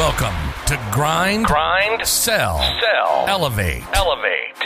[0.00, 4.58] Welcome to Grind, Grind, Sell, Sell, Elevate Elevate.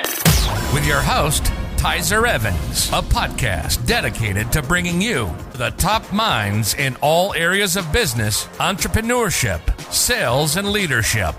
[0.72, 1.42] with your host,
[1.76, 7.90] Tyzer Evans, a podcast dedicated to bringing you the top minds in all areas of
[7.92, 9.60] business, entrepreneurship,
[9.92, 11.34] sales, and leadership.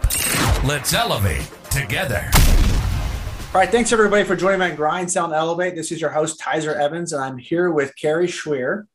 [0.66, 2.30] Let's elevate together.
[3.54, 5.74] All right, thanks everybody for joining me on Grind, Sound, Elevate.
[5.74, 8.88] This is your host, Tyzer Evans, and I'm here with Kari Schwear.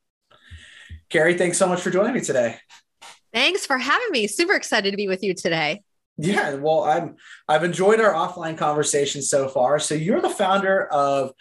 [1.09, 2.59] Kari, thanks so much for joining me today.
[3.33, 4.27] Thanks for having me.
[4.27, 5.83] Super excited to be with you today.
[6.17, 7.17] Yeah, well, I'm
[7.49, 9.79] I've enjoyed our offline conversation so far.
[9.79, 11.33] So you're the founder of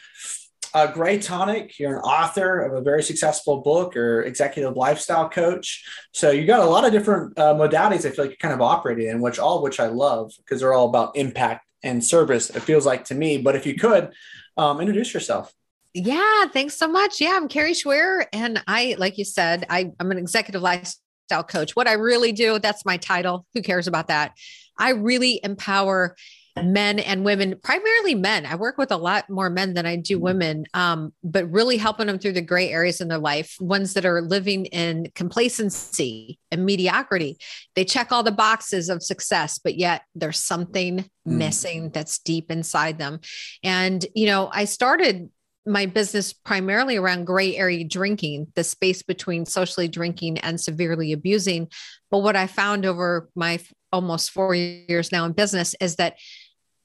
[0.73, 1.77] uh, Gray Tonic.
[1.79, 5.85] You're an author of a very successful book or executive lifestyle coach.
[6.13, 8.05] So you got a lot of different uh, modalities.
[8.05, 10.73] I feel like you're kind of operating in, which all which I love because they're
[10.73, 12.49] all about impact and service.
[12.49, 13.37] It feels like to me.
[13.37, 14.13] But if you could
[14.57, 15.53] um, introduce yourself.
[15.93, 17.19] Yeah, thanks so much.
[17.19, 21.01] Yeah, I'm Kari Schwear, and I, like you said, I, I'm an executive lifestyle
[21.47, 21.75] coach.
[21.75, 23.45] What I really do, that's my title.
[23.53, 24.33] Who cares about that?
[24.77, 26.15] I really empower
[26.63, 28.45] men and women, primarily men.
[28.45, 32.07] I work with a lot more men than I do women, um, but really helping
[32.07, 36.65] them through the gray areas in their life, ones that are living in complacency and
[36.65, 37.37] mediocrity.
[37.75, 42.97] They check all the boxes of success, but yet there's something missing that's deep inside
[42.97, 43.19] them.
[43.63, 45.29] And, you know, I started
[45.65, 51.67] my business primarily around gray area drinking, the space between socially drinking and severely abusing.
[52.09, 53.59] But what I found over my
[53.91, 56.17] almost four years now in business is that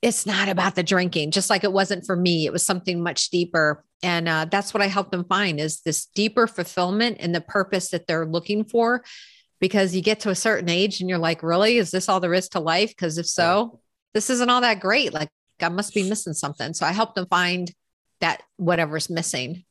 [0.02, 2.44] it's not about the drinking, just like it wasn't for me.
[2.44, 3.84] It was something much deeper.
[4.02, 7.88] And uh, that's what I help them find is this deeper fulfillment and the purpose
[7.90, 9.02] that they're looking for.
[9.60, 12.34] Because you get to a certain age and you're like, really, is this all there
[12.34, 12.90] is to life?
[12.90, 13.80] Because if so,
[14.12, 15.14] this isn't all that great.
[15.14, 15.30] Like
[15.62, 16.74] I must be missing something.
[16.74, 17.72] So I help them find
[18.20, 19.64] that whatever's missing.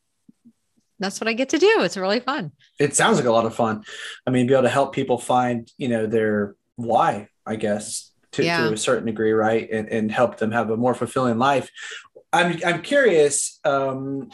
[0.99, 1.81] That's what I get to do.
[1.81, 2.51] It's really fun.
[2.79, 3.83] It sounds like a lot of fun.
[4.25, 8.43] I mean, be able to help people find, you know, their why, I guess, to,
[8.43, 8.67] Yeah.
[8.67, 9.69] to a certain degree, right?
[9.69, 11.69] And, and help them have a more fulfilling life.
[12.31, 13.59] I'm I'm curious.
[13.63, 14.29] Um,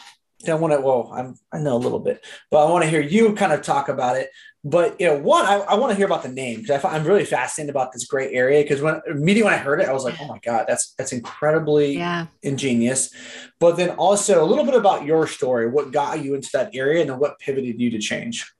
[0.48, 0.80] I want to.
[0.80, 3.60] Well, I'm I know a little bit, but I want to hear you kind of
[3.62, 4.30] talk about it.
[4.62, 7.24] But you know, one, I, I want to hear about the name because I'm really
[7.24, 8.62] fascinated about this gray area.
[8.62, 11.12] Because when immediately when I heard it, I was like, oh my god, that's that's
[11.12, 12.26] incredibly Yeah.
[12.42, 13.10] ingenious.
[13.58, 17.00] But then also a little bit about your story, what got you into that area,
[17.00, 18.52] and then what pivoted you to change.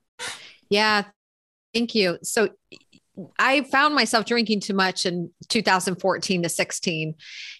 [0.69, 1.03] Yeah.
[1.73, 2.17] Thank you.
[2.23, 2.49] So
[3.37, 7.13] I found myself drinking too much in 2014 to 16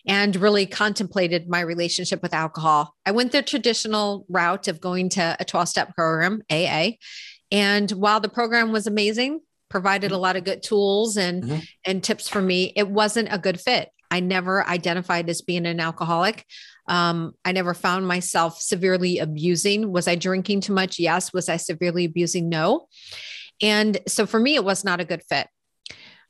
[0.08, 2.96] and really contemplated my relationship with alcohol.
[3.06, 6.92] I went the traditional route of going to a 12 step program, AA.
[7.52, 11.68] And while the program was amazing, provided a lot of good tools and Mhm.
[11.86, 13.90] and tips for me, it wasn't a good fit.
[14.10, 16.46] I never identified as being an alcoholic.
[16.88, 19.92] Um, I never found myself severely abusing.
[19.92, 21.00] Was I drinking too much?
[21.00, 21.32] Yes.
[21.32, 22.50] Was I severely abusing?
[22.50, 22.88] No.
[23.62, 25.48] And so for me, it was not a good fit.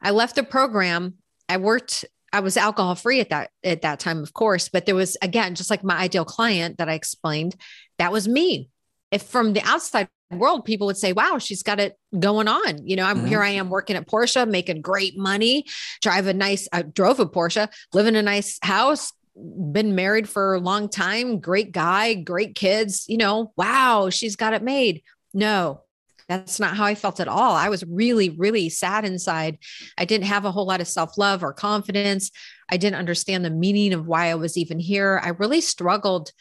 [0.02, 1.16] I left the program.
[1.50, 4.96] I worked, I was alcohol free at that at that time, of course, but there
[4.96, 7.56] was again, just like my ideal client that I explained,
[7.98, 8.70] that was me.
[9.12, 12.88] If from the outside world, people would say, wow, she's got it going on.
[12.88, 13.28] You know, I'm Mhm.
[13.28, 15.66] here I am working at Porsche, making great money,
[16.02, 20.54] drive a nice, I drove a Porsche, live in a nice house, been married for
[20.54, 25.02] a long time, great guy, great kids, you know, wow, she's got it made.
[25.34, 25.82] No,
[26.30, 27.54] that's not how I felt at all.
[27.56, 29.58] I was really, really sad inside.
[29.98, 32.32] I didn't have a whole lot of self love or confidence.
[32.70, 35.20] I didn't understand the meaning of why I was even here.
[35.24, 36.32] I really struggled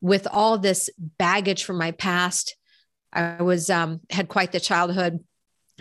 [0.00, 2.56] with all this baggage from my past.
[3.12, 5.20] I was um, had quite the childhood.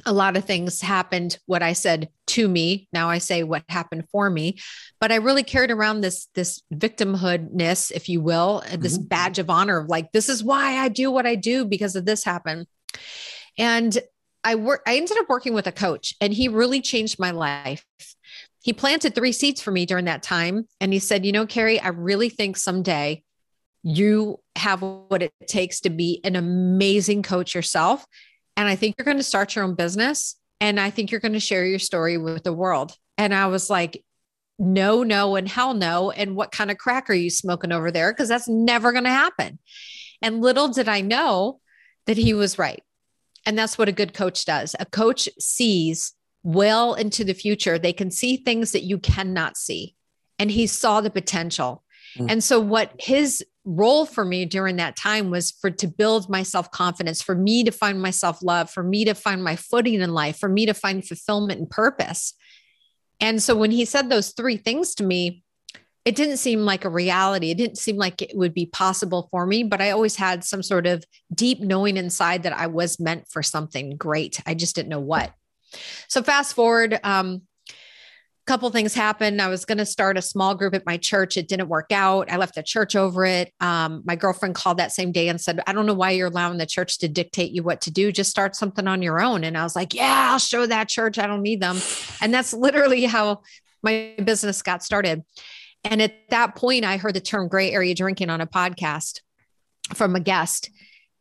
[0.05, 1.37] A lot of things happened.
[1.45, 4.57] What I said to me, now I say what happened for me.
[5.01, 9.49] But I really carried around this this victimhoodness, if you will, and this badge of
[9.49, 12.65] honor of like this is why I do what I do because of this happened.
[13.57, 13.97] And
[14.43, 14.81] I work.
[14.87, 17.85] I ended up working with a coach, and he really changed my life.
[18.61, 21.79] He planted three seeds for me during that time, and he said, "You know, Kari,
[21.79, 23.23] I really think someday
[23.83, 28.05] you have what it takes to be an amazing coach yourself.
[28.57, 30.35] And I think you're going to start your own business.
[30.59, 32.93] And I think you're going to share your story with the world.
[33.17, 34.03] And I was like,
[34.57, 36.11] no, no, and hell no.
[36.11, 38.11] And what kind of crack are you smoking over there?
[38.11, 39.59] Because that's never going to happen.
[40.21, 41.61] And little did I know
[42.05, 42.83] that he was right.
[43.45, 44.75] And that's what a good coach does.
[44.79, 46.13] A coach sees
[46.43, 49.95] well into the future, they can see things that you cannot see.
[50.37, 51.83] And he saw the potential.
[52.17, 52.31] Mm.
[52.31, 56.43] And so, what his role for me during that time was for to build my
[56.43, 59.95] self confidence, for me to find my self love, for me to find my footing
[59.95, 62.33] in life, for me to find fulfillment and purpose.
[63.19, 65.43] And so, when he said those three things to me,
[66.05, 67.51] it didn't seem like a reality.
[67.51, 70.63] It didn't seem like it would be possible for me, but I always had some
[70.63, 71.03] sort of
[71.33, 74.41] deep knowing inside that I was meant for something great.
[74.45, 75.33] I just didn't know what.
[76.07, 77.43] So fast forward, um,
[78.49, 79.39] couple things happened.
[79.39, 81.37] I was going to start a small group at my church.
[81.37, 82.31] It didn't work out.
[82.31, 83.53] I left the church over it.
[83.59, 86.57] Um, my girlfriend called that same day and said, I don't know why you're allowing
[86.57, 88.11] the church to dictate you what to do.
[88.11, 89.43] Just start something on your own.
[89.43, 91.19] And I was like, yeah, I'll show that church.
[91.19, 91.77] I don't need them.
[92.21, 93.43] And that's literally how
[93.83, 95.23] my business got started.
[95.83, 99.21] And at that point, I heard the term gray area drinking on a podcast
[99.93, 100.71] from a guest.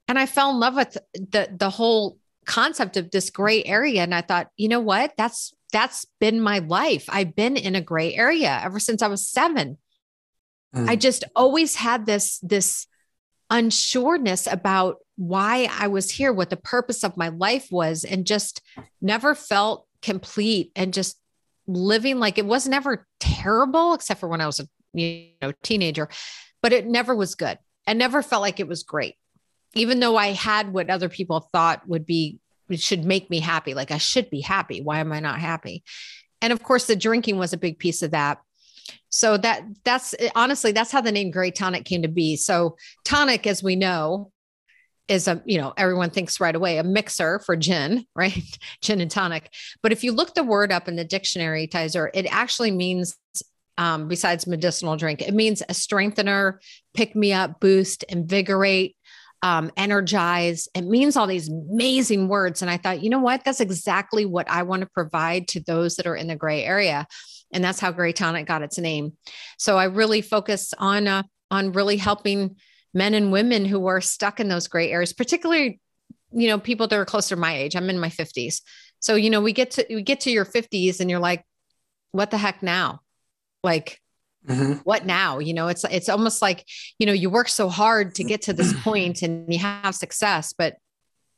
[0.08, 2.16] And I fell in love with the, the whole
[2.46, 4.02] concept of this gray area.
[4.02, 5.12] And I thought, you know what?
[5.18, 7.06] That's that's been my life.
[7.08, 9.76] I've been in a gray area ever since I was 7.
[10.74, 10.88] Mm.
[10.88, 12.86] I just always had this this
[13.50, 18.60] unsureness about why I was here, what the purpose of my life was and just
[19.00, 21.18] never felt complete and just
[21.66, 26.08] living like it was never terrible except for when I was a you know teenager,
[26.62, 27.58] but it never was good.
[27.86, 29.14] I never felt like it was great.
[29.74, 32.38] Even though I had what other people thought would be
[32.76, 33.74] should make me happy.
[33.74, 34.80] Like I should be happy.
[34.80, 35.82] Why am I not happy?
[36.40, 38.38] And of course, the drinking was a big piece of that.
[39.10, 42.36] So that that's honestly that's how the name Gray Tonic came to be.
[42.36, 44.30] So tonic, as we know,
[45.08, 48.58] is a you know everyone thinks right away a mixer for gin, right?
[48.82, 49.52] gin and tonic.
[49.82, 53.16] But if you look the word up in the dictionary, Tyzer, it actually means
[53.78, 56.60] um, besides medicinal drink, it means a strengthener,
[56.94, 58.96] pick me up, boost, invigorate,
[59.42, 60.68] um, energize.
[60.74, 62.62] It means all these amazing words.
[62.62, 63.44] And I thought, you know what?
[63.44, 67.06] That's exactly what I want to provide to those that are in the gray area.
[67.52, 69.16] And that's how Gray Tonic got its name.
[69.56, 72.56] So I really focus on uh, on really helping
[72.92, 75.80] men and women who are stuck in those gray areas, particularly,
[76.30, 77.74] you know, people that are closer to my age.
[77.74, 78.60] I'm in my 50s.
[79.00, 81.44] So, you know, we get to we get to your 50s and you're like,
[82.12, 83.00] what the heck now?
[83.62, 84.00] Like,
[84.46, 84.74] Mm-hmm.
[84.84, 85.38] What now?
[85.38, 86.64] You know, it's it's almost like,
[86.98, 90.54] you know, you work so hard to get to this point and you have success,
[90.56, 90.76] but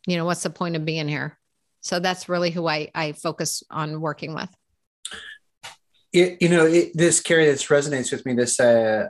[0.07, 1.39] you know, what's the point of being here?
[1.81, 4.51] So that's really who I I focus on working with.
[6.13, 8.35] It, you know, it, this Kari, this resonates with me.
[8.35, 9.09] This uh,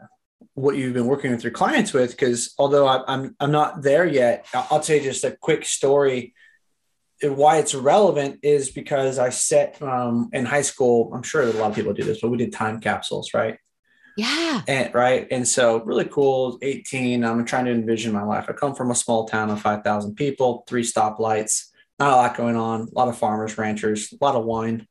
[0.54, 4.06] what you've been working with your clients with, because although I, I'm I'm not there
[4.06, 6.34] yet, I'll tell you just a quick story
[7.22, 11.12] why it's relevant is because I set um, in high school.
[11.14, 13.58] I'm sure a lot of people do this, but we did time capsules, right?
[14.20, 14.62] Yeah.
[14.68, 15.26] And right.
[15.30, 16.58] And so really cool.
[16.60, 17.24] 18.
[17.24, 18.46] I'm trying to envision my life.
[18.48, 21.68] I come from a small town of 5,000 people, three stoplights,
[21.98, 24.86] not a lot going on, a lot of farmers, ranchers, a lot of wine.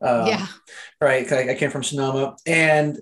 [0.00, 0.46] Uh, yeah.
[1.00, 1.30] Right.
[1.32, 2.36] I came from Sonoma.
[2.46, 2.98] And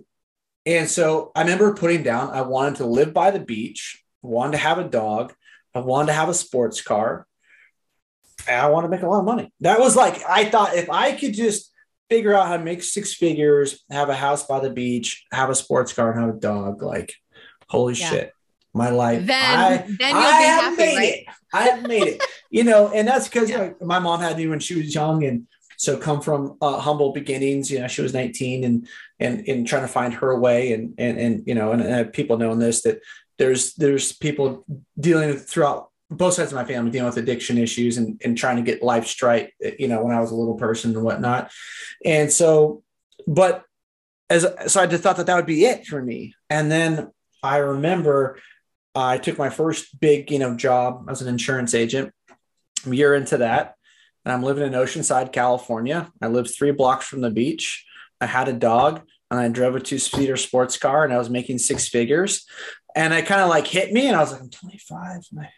[0.64, 4.58] and so I remember putting down, I wanted to live by the beach, wanted to
[4.58, 5.32] have a dog,
[5.75, 7.26] I wanted to have a sports car.
[8.49, 9.52] And I want to make a lot of money.
[9.61, 11.70] That was like, I thought if I could just
[12.08, 15.55] figure out how to make six figures, have a house by the beach, have a
[15.55, 16.82] sports car, and have a dog.
[16.82, 17.14] Like,
[17.69, 18.11] holy yeah.
[18.11, 18.32] shit,
[18.75, 19.26] my life.
[19.26, 21.12] Then, I, then you'll I be have happy, made right?
[21.12, 21.25] it.
[21.53, 22.23] I have made it.
[22.49, 23.58] You know, and that's because yeah.
[23.58, 27.12] like, my mom had me when she was young, and so come from uh, humble
[27.12, 27.70] beginnings.
[27.70, 28.88] You know, she was 19 and
[29.19, 32.38] and and trying to find her way, and and and you know, and, and people
[32.38, 33.00] knowing this that
[33.37, 34.64] there's there's people
[34.99, 38.62] dealing throughout both sides of my family dealing with addiction issues and, and trying to
[38.62, 41.50] get life straight, uh, you know, when I was a little person and whatnot.
[42.05, 42.82] And so,
[43.26, 43.64] but
[44.31, 46.35] as so I just thought that that would be it for me.
[46.49, 47.11] And then
[47.43, 48.38] I remember
[48.94, 52.12] I took my first big, you know, job as an insurance agent.
[52.87, 53.75] A year into that,
[54.25, 56.11] and I'm living in Oceanside, California.
[56.20, 57.85] I lived three blocks from the beach.
[58.20, 61.30] I had a dog and I drove a two seater sports car and I was
[61.30, 62.45] making six figures.
[62.97, 65.23] And I kind of like hit me and I was like, I'm 25.
[65.38, 65.49] I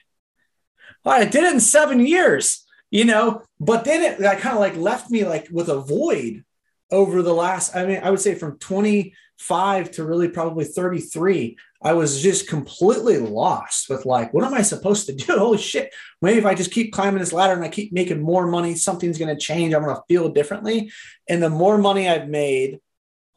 [1.25, 5.11] did it in seven years, you know, but then it I kind of like left
[5.11, 6.45] me like with a void
[6.91, 11.57] over the last, I mean, I would say from 25 to really probably 33.
[11.83, 15.39] I was just completely lost with like, what am I supposed to do?
[15.39, 15.95] Holy shit.
[16.23, 19.19] Maybe if I just keep climbing this ladder and I keep making more money, something's
[19.19, 19.75] going to change.
[19.75, 20.91] I'm going to feel differently.
[21.29, 22.81] And the more money I've made,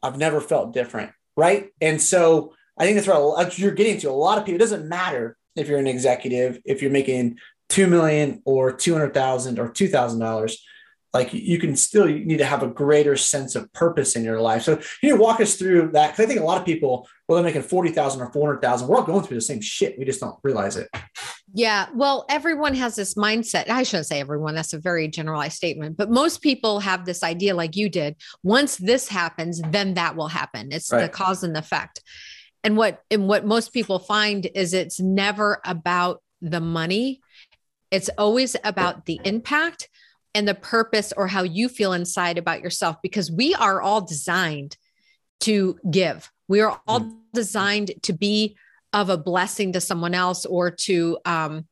[0.02, 1.12] I've never felt different.
[1.36, 1.70] Right.
[1.80, 4.10] And so I think that's what you're getting to.
[4.10, 7.38] A lot of people, it doesn't matter if you're an executive, if you're making
[7.72, 10.62] two million or two hundred thousand or two thousand dollars,
[11.14, 14.40] like you can still you need to have a greater sense of purpose in your
[14.40, 14.62] life.
[14.62, 17.08] So you need to walk us through that because I think a lot of people,
[17.26, 19.62] whether they're making forty thousand or four hundred thousand, we're all going through the same
[19.62, 19.98] shit.
[19.98, 20.88] We just don't realize it.
[21.54, 21.86] Yeah.
[21.94, 23.70] Well, everyone has this mindset.
[23.70, 27.54] I shouldn't say everyone, that's a very generalized statement, but most people have this idea,
[27.54, 28.16] like you did.
[28.42, 30.68] Once this happens, then that will happen.
[30.72, 31.02] It's right.
[31.02, 32.02] the cause and effect.
[32.64, 37.20] And what and what most people find is it's never about the money
[37.92, 39.88] it's always about the impact
[40.34, 44.76] and the purpose or how you feel inside about yourself because we are all designed
[45.40, 46.32] to give.
[46.48, 47.18] We are all mm-hmm.
[47.34, 48.56] designed to be
[48.94, 51.66] of a blessing to someone else or to um,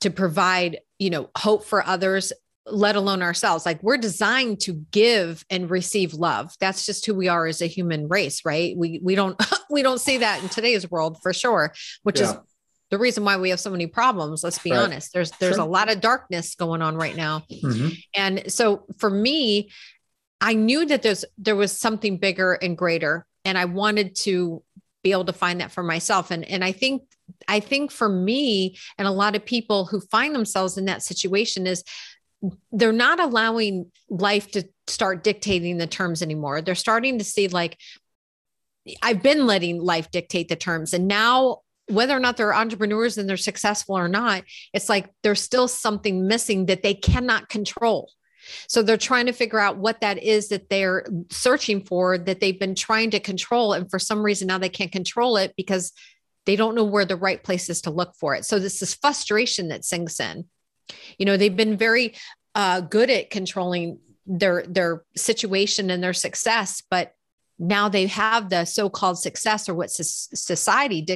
[0.00, 2.32] to provide, you know, hope for others.
[2.66, 3.64] let alone ourselves.
[3.66, 6.54] Like we're designed to give and receive love.
[6.60, 8.76] That's just who we are as a human race, right?
[8.76, 11.72] We we don't we don't see that in today's world for sure,
[12.02, 12.30] which yeah.
[12.30, 12.36] is
[12.90, 14.42] the reason why we have so many problems.
[14.42, 14.80] Let's be right.
[14.80, 15.12] honest.
[15.12, 15.64] There's there's sure.
[15.64, 17.88] a lot of darkness going on right now, mm-hmm.
[18.14, 19.70] and so for me,
[20.40, 24.62] I knew that there's there was something bigger and greater, and I wanted to
[25.02, 26.30] be able to find that for myself.
[26.30, 27.02] And and I think
[27.48, 31.66] I think for me and a lot of people who find themselves in that situation
[31.66, 31.84] is
[32.72, 36.62] they're not allowing life to start dictating the terms anymore.
[36.62, 37.78] They're starting to see like
[39.02, 41.58] I've been letting life dictate the terms and now
[41.90, 46.26] whether or not they're entrepreneurs and they're successful or not, it's like there's still something
[46.26, 48.10] missing that they cannot control.
[48.68, 52.58] So they're trying to figure out what that is that they're searching for that they've
[52.58, 53.72] been trying to control.
[53.72, 55.92] And for some reason now they can't control it because
[56.46, 58.44] they don't know where the right place is to look for it.
[58.44, 60.46] So this is frustration that sinks in.
[61.18, 62.14] You know, they've been very
[62.54, 67.14] uh, good at controlling their their situation and their success, but
[67.60, 71.06] now they have the so-called success or what society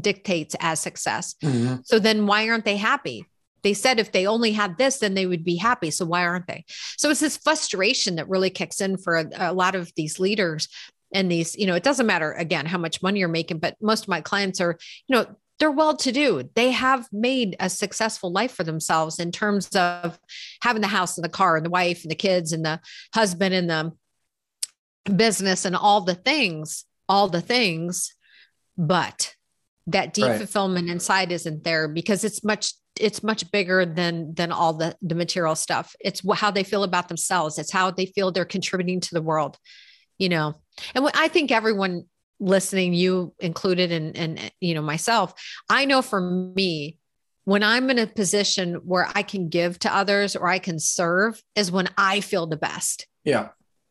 [0.00, 1.34] dictates as success.
[1.42, 1.76] Mm-hmm.
[1.84, 3.26] So then why aren't they happy?
[3.62, 5.90] They said if they only had this, then they would be happy.
[5.90, 6.64] So why aren't they?
[6.96, 10.68] So it's this frustration that really kicks in for a, a lot of these leaders
[11.12, 14.04] and these, you know, it doesn't matter again how much money you're making, but most
[14.04, 15.26] of my clients are, you know,
[15.58, 16.48] they're well to do.
[16.54, 20.18] They have made a successful life for themselves in terms of
[20.62, 22.80] having the house and the car and the wife and the kids and the
[23.14, 23.92] husband and the
[25.16, 28.14] business and all the things, all the things.
[28.76, 29.34] But
[29.86, 30.38] that deep right.
[30.38, 35.14] fulfillment inside isn't there because it's much it's much bigger than than all the the
[35.14, 39.14] material stuff it's how they feel about themselves it's how they feel they're contributing to
[39.14, 39.56] the world
[40.18, 40.54] you know
[40.94, 42.04] and i think everyone
[42.40, 45.34] listening you included and and you know myself
[45.68, 46.98] i know for me
[47.44, 51.42] when i'm in a position where i can give to others or i can serve
[51.54, 53.48] is when i feel the best yeah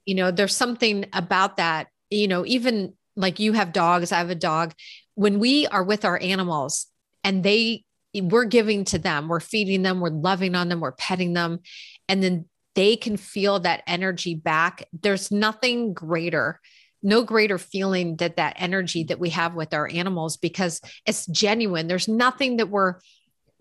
[0.10, 4.30] you know there's something about that you know even like you have dogs i have
[4.30, 4.74] a dog.
[5.16, 6.88] When we are with our animals
[7.24, 7.84] and they
[8.16, 11.60] we're giving to them we're feeding them we're loving on them we're petting them
[12.08, 16.60] and then they can feel that energy back there's nothing greater
[17.01, 21.88] no greater feeling that that energy that we have with our animals because it's genuine.
[21.88, 22.96] There's nothing that we're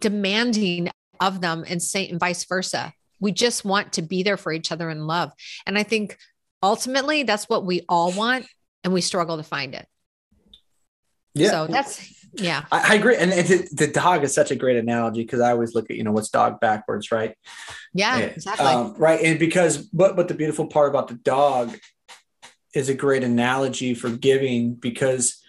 [0.01, 0.91] demanding
[1.21, 2.93] of them and say and vice versa.
[3.21, 5.33] We just want to be there for each other in love.
[5.67, 6.17] And i think
[6.63, 8.47] ultimately that's what we all want
[8.85, 9.87] and we struggle to find it.
[11.35, 11.51] Yeah.
[11.51, 12.65] So that's yeah.
[12.71, 13.17] I, I agree.
[13.17, 15.97] And, and the, the, dog is such a great analogy because i always look at
[15.97, 17.37] you know what's dog backwards right?
[17.95, 18.67] Yeah and, exactly.
[18.67, 21.77] um, right and because but but the beautiful part about the dog
[22.75, 25.43] is a great analogy for giving because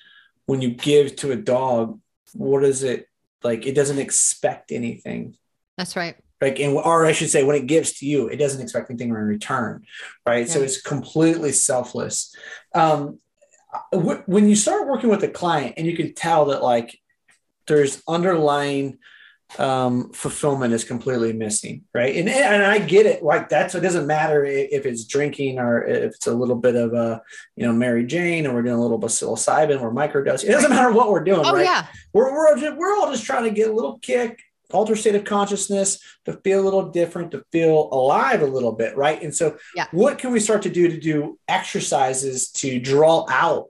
[0.46, 2.00] when you give to a dog
[2.34, 3.08] what is it
[3.44, 5.36] like it doesn't expect anything.
[5.78, 8.62] That's right like and or i should say when it gives to you it doesn't
[8.62, 9.84] expect anything in return
[10.25, 10.53] right yeah.
[10.53, 12.36] so it's completely selfless
[12.75, 13.19] um,
[13.91, 17.00] when you start working with a client and you can tell that like
[17.67, 18.98] there's underlying
[19.58, 22.15] um, fulfillment is completely missing, right?
[22.15, 23.24] And and I get it.
[23.24, 26.93] Like that's it doesn't matter if it's drinking or if it's a little bit of
[26.93, 27.22] a
[27.55, 30.43] you know Mary Jane or we're doing a little bit of psilocybin or microdose.
[30.43, 31.46] It doesn't matter what we're doing.
[31.46, 31.65] Oh right?
[31.65, 34.39] yeah, we're we're just, we're all just trying to get a little kick,
[34.72, 38.96] alter state of consciousness to feel a little different, to feel alive a little bit,
[38.96, 39.22] right?
[39.22, 39.88] And so, yeah.
[39.92, 43.68] what can we start to do to do exercises to draw out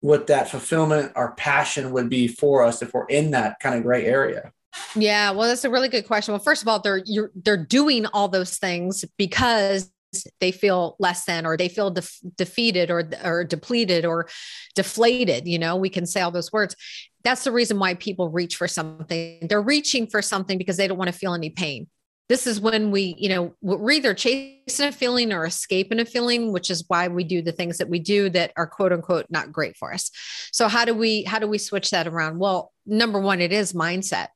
[0.00, 3.82] what that fulfillment or passion would be for us if we're in that kind of
[3.82, 4.52] gray area?
[4.94, 6.32] Yeah, well, that's a really good question.
[6.32, 9.90] Well, first of all, they're you're they're doing all those things because
[10.40, 14.28] they feel less than or they feel def- defeated or or depleted or
[14.74, 16.76] deflated you know we can say all those words.
[17.22, 19.46] That's the reason why people reach for something.
[19.46, 21.86] They're reaching for something because they don't want to feel any pain.
[22.28, 26.52] This is when we you know we're either chasing a feeling or escaping a feeling
[26.52, 29.52] which is why we do the things that we do that are quote unquote not
[29.52, 30.10] great for us.
[30.52, 32.38] So how do we how do we switch that around?
[32.38, 34.28] Well number one it is mindset.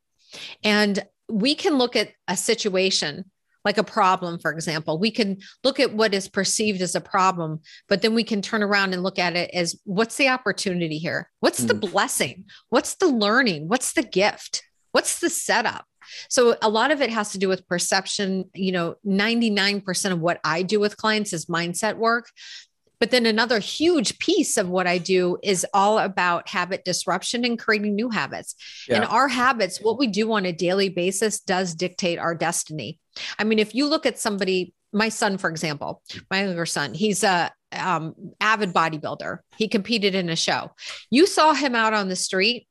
[0.62, 3.30] And we can look at a situation
[3.64, 4.98] like a problem, for example.
[4.98, 8.62] We can look at what is perceived as a problem, but then we can turn
[8.62, 11.30] around and look at it as what's the opportunity here?
[11.40, 11.68] What's mm.
[11.68, 12.44] the blessing?
[12.68, 13.68] What's the learning?
[13.68, 14.62] What's the gift?
[14.92, 15.86] What's the setup?
[16.28, 18.50] So a lot of it has to do with perception.
[18.54, 22.30] You know, 99% of what I do with clients is mindset work.
[23.00, 27.58] But then another huge piece of what I do is all about habit disruption and
[27.58, 28.54] creating new habits.
[28.88, 28.96] Yeah.
[28.96, 32.98] And our habits, what we do on a daily basis, does dictate our destiny.
[33.38, 37.22] I mean, if you look at somebody, my son, for example, my younger son, he's
[37.24, 39.38] a um, avid bodybuilder.
[39.56, 40.70] He competed in a show.
[41.10, 42.68] You saw him out on the street,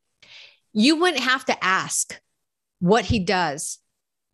[0.72, 2.20] you wouldn't have to ask
[2.80, 3.78] what he does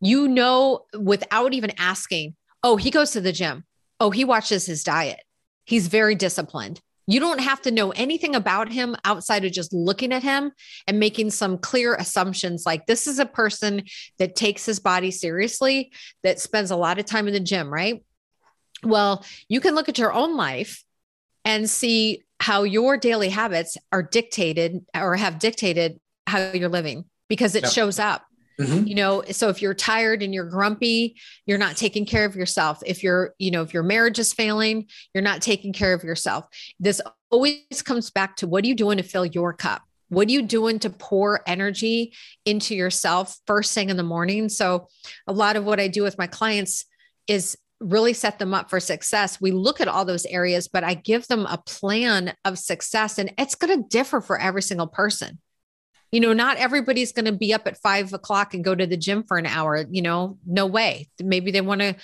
[0.01, 3.65] You know, without even asking, oh, he goes to the gym.
[3.99, 5.21] Oh, he watches his diet.
[5.65, 6.81] He's very disciplined.
[7.07, 10.53] You don't have to know anything about him outside of just looking at him
[10.87, 13.83] and making some clear assumptions like this is a person
[14.19, 15.93] that takes his body seriously,
[16.23, 18.05] that spends a lot of time in the gym, right?
[18.85, 20.85] Well, you can look at your own life
[21.45, 27.55] and see how your daily habits are dictated or have dictated how you're living because
[27.55, 27.73] it yep.
[27.73, 28.25] shows up.
[28.59, 28.87] Mm-hmm.
[28.87, 31.17] You know, so if you're tired and you're grumpy,
[31.47, 32.83] you're not taking care of yourself.
[32.85, 36.47] If you're, you know, if your marriage is failing, you're not taking care of yourself.
[36.79, 39.83] This always comes back to what are you doing to fill your cup?
[40.09, 42.13] What are you doing to pour energy
[42.45, 44.49] into yourself first thing in the morning?
[44.49, 44.89] So,
[45.27, 46.85] a lot of what I do with my clients
[47.29, 49.41] is really set them up for success.
[49.41, 53.33] We look at all those areas, but I give them a plan of success, and
[53.39, 55.39] it's going to differ for every single person
[56.13, 58.97] you know, not everybody's going to be up at five o'clock and go to the
[58.97, 59.85] gym for an hour.
[59.91, 61.09] You know, no way.
[61.23, 61.97] Maybe they want to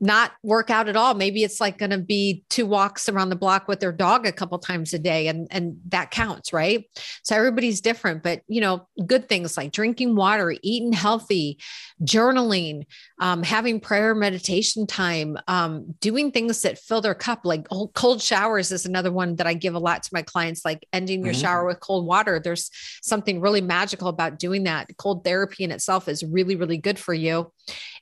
[0.00, 1.14] not work out at all.
[1.14, 4.32] Maybe it's like going to be two walks around the block with their dog a
[4.32, 6.84] couple times a day and and that counts, right?
[7.22, 11.58] So everybody's different, but you know, good things like drinking water, eating healthy,
[12.02, 12.86] journaling,
[13.20, 18.72] um, having prayer meditation time, um, doing things that fill their cup like cold showers
[18.72, 21.42] is another one that I give a lot to my clients like ending your mm-hmm.
[21.42, 22.40] shower with cold water.
[22.42, 22.70] There's
[23.02, 24.88] something really magical about doing that.
[24.96, 27.52] Cold therapy in itself is really really good for you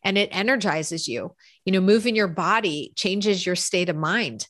[0.04, 1.34] and it energizes you
[1.68, 4.46] you know, moving your body changes your state of mind.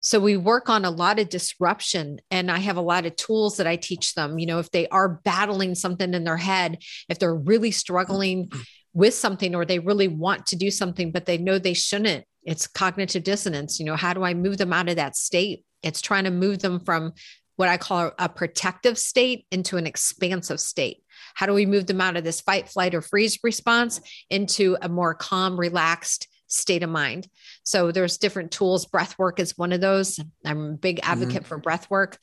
[0.00, 3.56] So we work on a lot of disruption and I have a lot of tools
[3.56, 7.18] that I teach them, you know, if they are battling something in their head, if
[7.18, 8.52] they're really struggling
[8.92, 12.66] with something or they really want to do something but they know they shouldn't, it's
[12.66, 15.64] cognitive dissonance, you know, how do I move them out of that state?
[15.82, 17.14] It's trying to move them from
[17.58, 21.02] what I call a protective state into an expansive state.
[21.34, 24.00] How do we move them out of this fight, flight, or freeze response
[24.30, 27.28] into a more calm, relaxed, state of mind.
[27.62, 28.86] So there's different tools.
[28.86, 30.18] Breath work is one of those.
[30.44, 31.10] I'm a big mm-hmm.
[31.10, 31.48] advocate mm-hmm.
[31.48, 32.18] for breath work.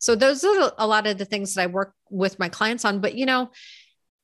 [0.00, 3.00] So those are a lot of the things that I work with my clients on.
[3.00, 3.50] But you know,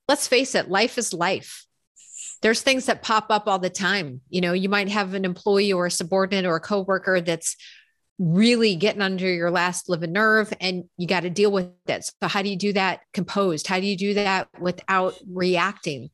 [0.09, 1.66] let's face it, life is life.
[2.42, 4.22] There's things that pop up all the time.
[4.29, 7.57] You know, you might have an employee or a subordinate or a coworker that's
[8.18, 12.05] really getting under your last living nerve and you got to deal with it.
[12.05, 13.66] So how do you do that composed?
[13.66, 16.11] How do you do that without reacting?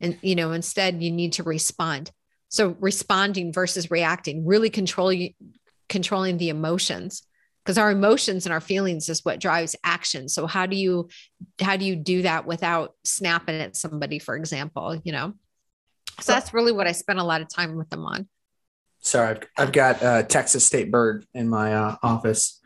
[0.00, 2.10] And you know, instead you need to respond.
[2.48, 5.34] So responding versus reacting, really controlling
[5.88, 7.22] controlling the emotions
[7.64, 10.28] because our emotions and our feelings is what drives action.
[10.28, 11.08] So how do you
[11.60, 15.34] how do you do that without snapping at somebody, for example, you know?
[16.20, 18.28] So that's really what I spent a lot of time with them on.
[19.04, 22.60] Sorry, I've, I've got a Texas state bird in my uh, office.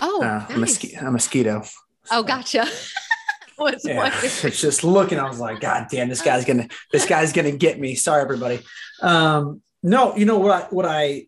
[0.00, 0.50] Oh, uh, nice.
[0.50, 1.62] a, mosquito, a mosquito.
[2.10, 2.66] Oh, gotcha.
[3.84, 4.10] yeah.
[4.22, 5.18] it's just looking.
[5.18, 7.94] I was like, God damn, this guy's gonna this guy's gonna get me.
[7.94, 8.60] Sorry, everybody.
[9.02, 11.26] Um, no, you know what I what I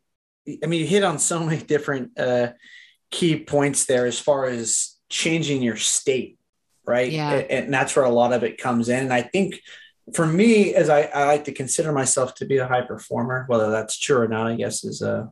[0.62, 2.53] I mean, you hit on so many different uh
[3.11, 6.38] key points there as far as changing your state,
[6.87, 7.11] right?
[7.11, 7.33] Yeah.
[7.33, 9.01] And, and that's where a lot of it comes in.
[9.01, 9.61] And I think
[10.15, 13.71] for me, as I, I like to consider myself to be a high performer, whether
[13.71, 15.31] that's true or not, I guess is a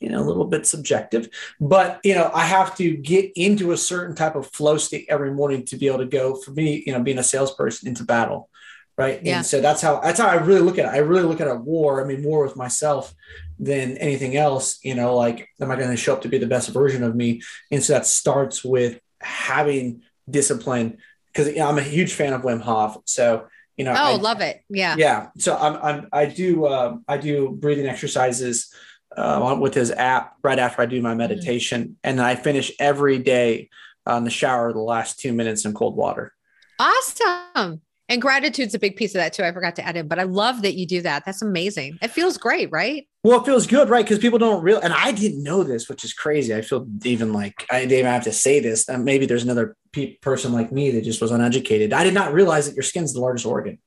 [0.00, 1.28] you know a little bit subjective.
[1.60, 5.32] But you know i have to get into a certain type of flow state every
[5.32, 8.50] morning to be able to go for me you know being a salesperson into battle
[8.98, 9.20] right?
[9.22, 9.38] Yeah.
[9.38, 10.96] and so that's how that's how i really look at it.
[10.96, 13.14] I really look at a war i mean more with myself
[13.58, 16.46] than anything else you know like am i going to show up to be the
[16.46, 17.42] best version of me?
[17.70, 22.42] And so that starts with having discipline because you know, i'm a huge fan of
[22.42, 22.98] wim hof.
[23.06, 27.04] So you know oh I, love it yeah yeah so i'm, I'm i do um,
[27.08, 28.72] i do breathing exercises
[29.16, 31.18] uh, with his app right after I do my mm-hmm.
[31.18, 31.82] meditation.
[31.82, 31.92] Mm-hmm.
[32.04, 33.70] And I finish every day
[34.04, 36.32] on the shower the last two minutes in cold water.
[36.78, 37.80] Awesome.
[38.08, 39.42] And gratitude's a big piece of that too.
[39.42, 41.24] I forgot to add in, but I love that you do that.
[41.24, 41.98] That's amazing.
[42.00, 43.08] It feels great, right?
[43.26, 44.04] Well, it feels good, right?
[44.04, 46.54] Because people don't real, and I didn't know this, which is crazy.
[46.54, 48.88] I feel even like I didn't even have to say this.
[48.88, 51.92] And maybe there's another pe- person like me that just was uneducated.
[51.92, 53.80] I did not realize that your skin's the largest organ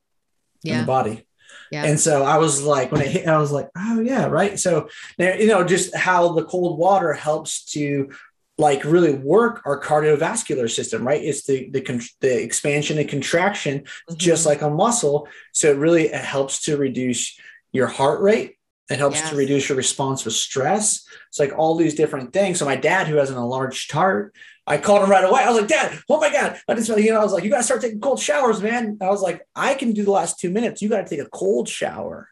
[0.62, 0.73] yeah.
[0.73, 1.25] in the body.
[1.71, 1.86] Yeah.
[1.86, 4.60] And so I was like, when it hit, I was like, oh yeah, right.
[4.60, 8.10] So you know, just how the cold water helps to
[8.58, 11.23] like really work our cardiovascular system, right?
[11.23, 14.15] It's the the, the expansion and contraction, mm-hmm.
[14.17, 15.30] just like a muscle.
[15.54, 17.39] So it really it helps to reduce
[17.71, 18.58] your heart rate.
[18.89, 19.30] It helps yes.
[19.30, 21.06] to reduce your response with stress.
[21.28, 22.58] It's like all these different things.
[22.58, 24.34] So my dad, who has an enlarged heart,
[24.65, 25.41] I called him right away.
[25.41, 26.60] I was like, Dad, oh my God.
[26.67, 28.97] I just, you know, I was like, you got to start taking cold showers, man.
[29.02, 30.82] I was like, I can do the last two minutes.
[30.82, 32.30] You got to take a cold shower.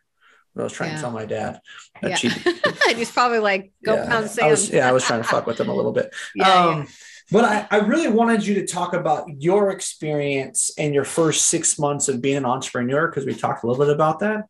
[0.56, 0.96] I was trying yeah.
[0.96, 1.62] to tell my dad.
[2.02, 2.16] Yeah.
[2.16, 4.08] he's probably like, go yeah.
[4.08, 4.48] pound sand.
[4.48, 6.14] I was, yeah, I was trying to fuck with him a little bit.
[6.36, 6.88] Yeah, um,
[7.32, 11.78] But I, I really wanted you to talk about your experience in your first six
[11.78, 14.46] months of being an entrepreneur because we talked a little bit about that.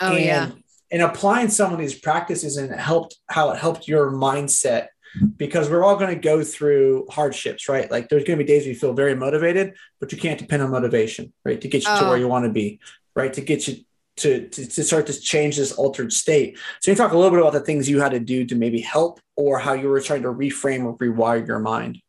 [0.00, 0.50] Oh and, yeah.
[0.90, 4.88] And applying some of these practices and it helped how it helped your mindset
[5.36, 7.90] because we're all going to go through hardships, right?
[7.90, 10.70] Like there's going to be days you feel very motivated, but you can't depend on
[10.70, 11.60] motivation, right?
[11.60, 12.00] To get you oh.
[12.00, 12.20] to where oh.
[12.20, 12.80] you want to be,
[13.14, 13.32] right?
[13.32, 13.84] To get you
[14.16, 16.58] to, to, to start to change this altered state.
[16.80, 18.80] So you talk a little bit about the things you had to do to maybe
[18.80, 22.00] help or how you were trying to reframe or rewire your mind.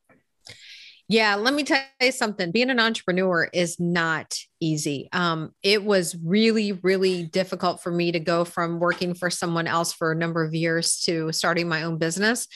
[1.09, 2.51] Yeah, let me tell you something.
[2.51, 5.09] Being an entrepreneur is not easy.
[5.11, 9.91] Um, it was really, really difficult for me to go from working for someone else
[9.91, 12.47] for a number of years to starting my own business.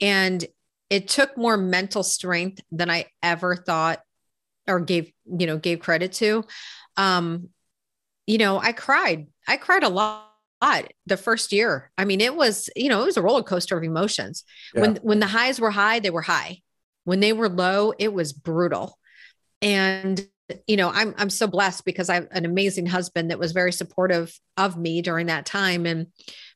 [0.00, 0.42] And
[0.88, 4.00] it took more mental strength than I ever thought
[4.66, 6.44] or gave, you know, gave credit to.
[6.96, 7.50] Um,
[8.26, 9.26] you know, I cried.
[9.46, 10.24] I cried a lot
[11.04, 11.90] the first year.
[11.98, 14.42] I mean, it was, you know, it was a roller coaster of emotions.
[14.74, 14.80] Yeah.
[14.80, 16.62] When when the highs were high, they were high.
[17.04, 18.98] When they were low, it was brutal.
[19.62, 20.26] And
[20.66, 23.72] you know, I'm I'm so blessed because I have an amazing husband that was very
[23.72, 26.08] supportive of me during that time and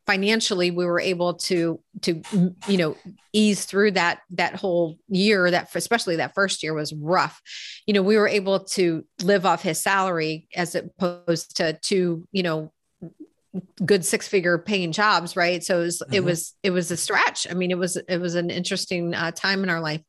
[0.07, 2.21] financially we were able to to
[2.69, 2.97] you know
[3.33, 7.41] ease through that that whole year that especially that first year was rough
[7.87, 12.43] you know we were able to live off his salary as opposed to two you
[12.43, 12.71] know
[13.85, 16.15] good six figure paying jobs right so it was mm-hmm.
[16.15, 19.31] it was it was a stretch i mean it was it was an interesting uh,
[19.31, 20.01] time in our life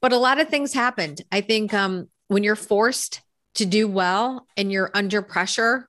[0.00, 3.20] but a lot of things happened i think um when you're forced
[3.54, 5.88] to do well and you're under pressure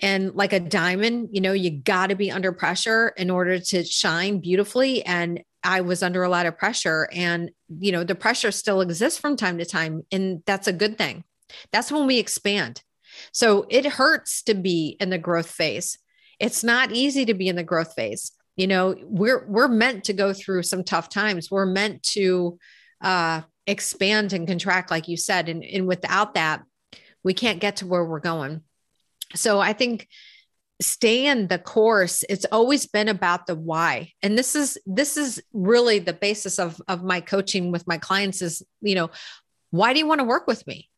[0.00, 3.84] and like a diamond, you know, you got to be under pressure in order to
[3.84, 5.04] shine beautifully.
[5.04, 9.18] And I was under a lot of pressure, and, you know, the pressure still exists
[9.18, 10.02] from time to time.
[10.12, 11.24] And that's a good thing.
[11.72, 12.82] That's when we expand.
[13.32, 15.98] So it hurts to be in the growth phase.
[16.38, 18.32] It's not easy to be in the growth phase.
[18.56, 21.50] You know, we're we're meant to go through some tough times.
[21.50, 22.58] We're meant to
[23.00, 25.48] uh expand and contract, like you said.
[25.48, 26.62] And, and without that,
[27.22, 28.62] we can't get to where we're going.
[29.34, 30.08] So I think
[30.80, 35.42] stay in the course it's always been about the why and this is this is
[35.52, 39.10] really the basis of of my coaching with my clients is you know
[39.70, 40.88] why do you want to work with me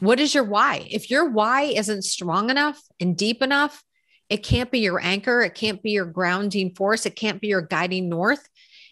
[0.00, 3.82] what is your why if your why isn't strong enough and deep enough
[4.28, 7.62] it can't be your anchor it can't be your grounding force it can't be your
[7.62, 8.48] guiding north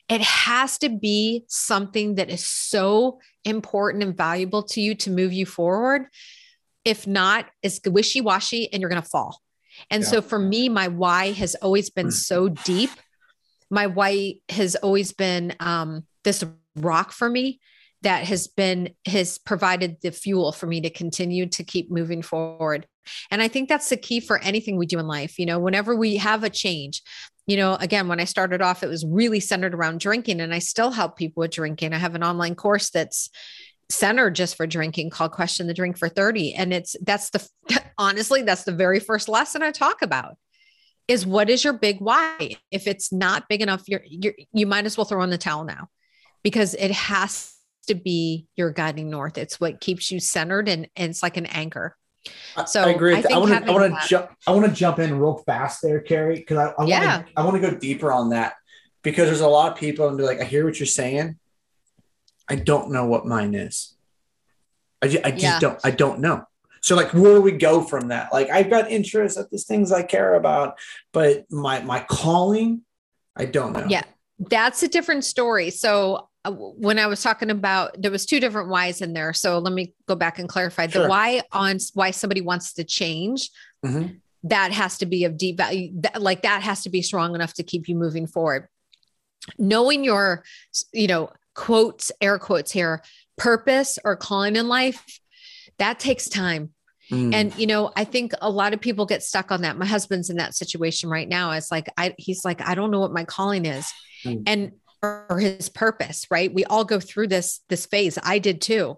[0.08, 5.32] it has to be something that is so important and valuable to you to move
[5.32, 6.06] you forward
[6.84, 9.40] if not, it's wishy washy and you're going to fall.
[9.90, 10.08] And yeah.
[10.08, 12.12] so for me, my why has always been mm.
[12.12, 12.90] so deep.
[13.70, 16.44] My why has always been um, this
[16.76, 17.60] rock for me
[18.02, 22.86] that has been has provided the fuel for me to continue to keep moving forward.
[23.30, 25.96] And i think that's the key for anything we do in life you know whenever
[25.96, 27.02] we have a change
[27.48, 30.60] you know again when i started off it was really centered around drinking and i
[30.60, 31.92] still help people with drinking.
[31.92, 33.28] I have an online course that's
[33.90, 37.48] center just for drinking called question the drink for 30 and it's that's the
[37.98, 40.36] honestly that's the very first lesson i talk about
[41.08, 42.56] is what is your big why?
[42.70, 45.64] If it's not big enough you're, you're you might as well throw in the towel
[45.64, 45.88] now
[46.42, 47.51] because it has
[47.86, 51.46] to be your guiding north it's what keeps you centered and, and it's like an
[51.46, 51.96] anchor
[52.66, 53.16] so I agree.
[53.16, 55.82] I, I want to I want to jump I want to jump in real fast
[55.82, 57.16] there, Kari, because I, I yeah.
[57.16, 58.54] want to I want to go deeper on that
[59.02, 61.38] because there's a lot of people and be like, I hear what you're saying,
[62.48, 63.96] I don't know what mine is.
[65.02, 65.58] I, I just yeah.
[65.58, 65.80] don't.
[65.82, 66.44] I don't know.
[66.80, 68.32] So like, where do we go from that?
[68.32, 70.78] Like, I've got interests at these things I care about,
[71.12, 72.82] but my my calling,
[73.36, 73.86] I don't know.
[73.88, 74.02] Yeah,
[74.38, 75.70] that's a different story.
[75.70, 79.32] So when I was talking about, there was two different whys in there.
[79.32, 81.02] So let me go back and clarify sure.
[81.02, 83.50] the why on why somebody wants to change.
[83.84, 84.14] Mm-hmm.
[84.44, 85.90] That has to be of deep value.
[86.00, 88.66] That, like that has to be strong enough to keep you moving forward.
[89.58, 90.42] Knowing your,
[90.92, 93.02] you know, quotes, air quotes here,
[93.36, 95.20] purpose or calling in life,
[95.78, 96.70] that takes time.
[97.10, 97.34] Mm.
[97.34, 99.76] And you know, I think a lot of people get stuck on that.
[99.76, 101.52] My husband's in that situation right now.
[101.52, 103.92] It's like I he's like, I don't know what my calling is.
[104.24, 104.42] Mm.
[104.46, 106.52] And or his purpose, right?
[106.52, 108.18] We all go through this this phase.
[108.22, 108.96] I did too.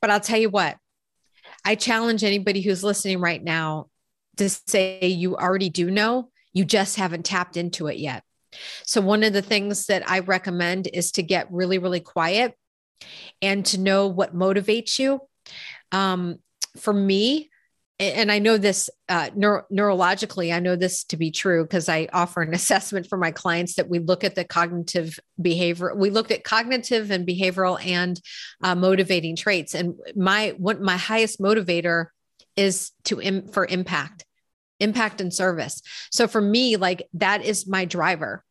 [0.00, 0.76] But I'll tell you what,
[1.64, 3.88] I challenge anybody who's listening right now
[4.36, 8.22] to say you already do know, you just haven't tapped into it yet.
[8.84, 12.54] So, one of the things that I recommend is to get really, really quiet
[13.42, 15.20] and to know what motivates you.
[15.92, 16.38] Um,
[16.76, 17.50] for me,
[18.00, 22.08] and I know this uh, neuro- neurologically, I know this to be true because I
[22.12, 25.94] offer an assessment for my clients that we look at the cognitive behavior.
[25.94, 28.20] We looked at cognitive and behavioral and
[28.62, 29.74] uh, motivating traits.
[29.74, 32.06] And my what my highest motivator
[32.56, 34.24] is to Im- for impact
[34.80, 35.80] impact and service.
[36.10, 38.44] So for me, like that is my driver.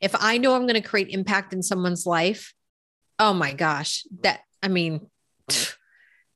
[0.00, 2.54] If I know I'm going to create impact in someone's life,
[3.18, 5.08] oh my gosh, that I mean,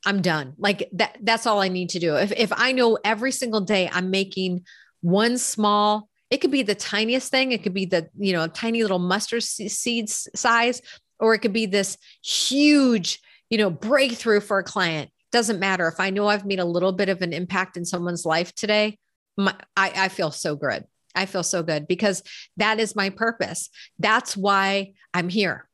[0.06, 0.54] I'm done.
[0.58, 2.16] Like that that's all I need to do.
[2.16, 4.64] If if I know every single day I'm making
[5.02, 8.82] one small it could be the tiniest thing, it could be the, you know, tiny
[8.82, 10.80] little mustard seeds size
[11.18, 15.10] or it could be this huge, you know, breakthrough for a client.
[15.32, 15.88] Doesn't matter.
[15.88, 18.98] If I know I've made a little bit of an impact in someone's life today,
[19.36, 20.84] my, I, I feel so good.
[21.14, 22.22] I feel so good because
[22.56, 23.68] that is my purpose.
[23.98, 25.68] That's why I'm here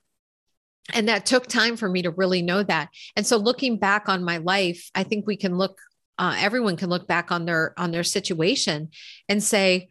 [0.94, 2.88] and that took time for me to really know that.
[3.16, 5.79] And so looking back on my life i think we can look
[6.18, 8.90] uh, everyone can look back on their on their situation
[9.29, 9.88] and say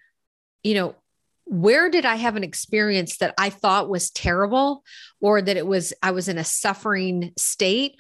[0.64, 0.96] you know
[1.46, 4.84] where did i have an experience that i thought was terrible
[5.22, 7.96] or that it was i was in a suffering state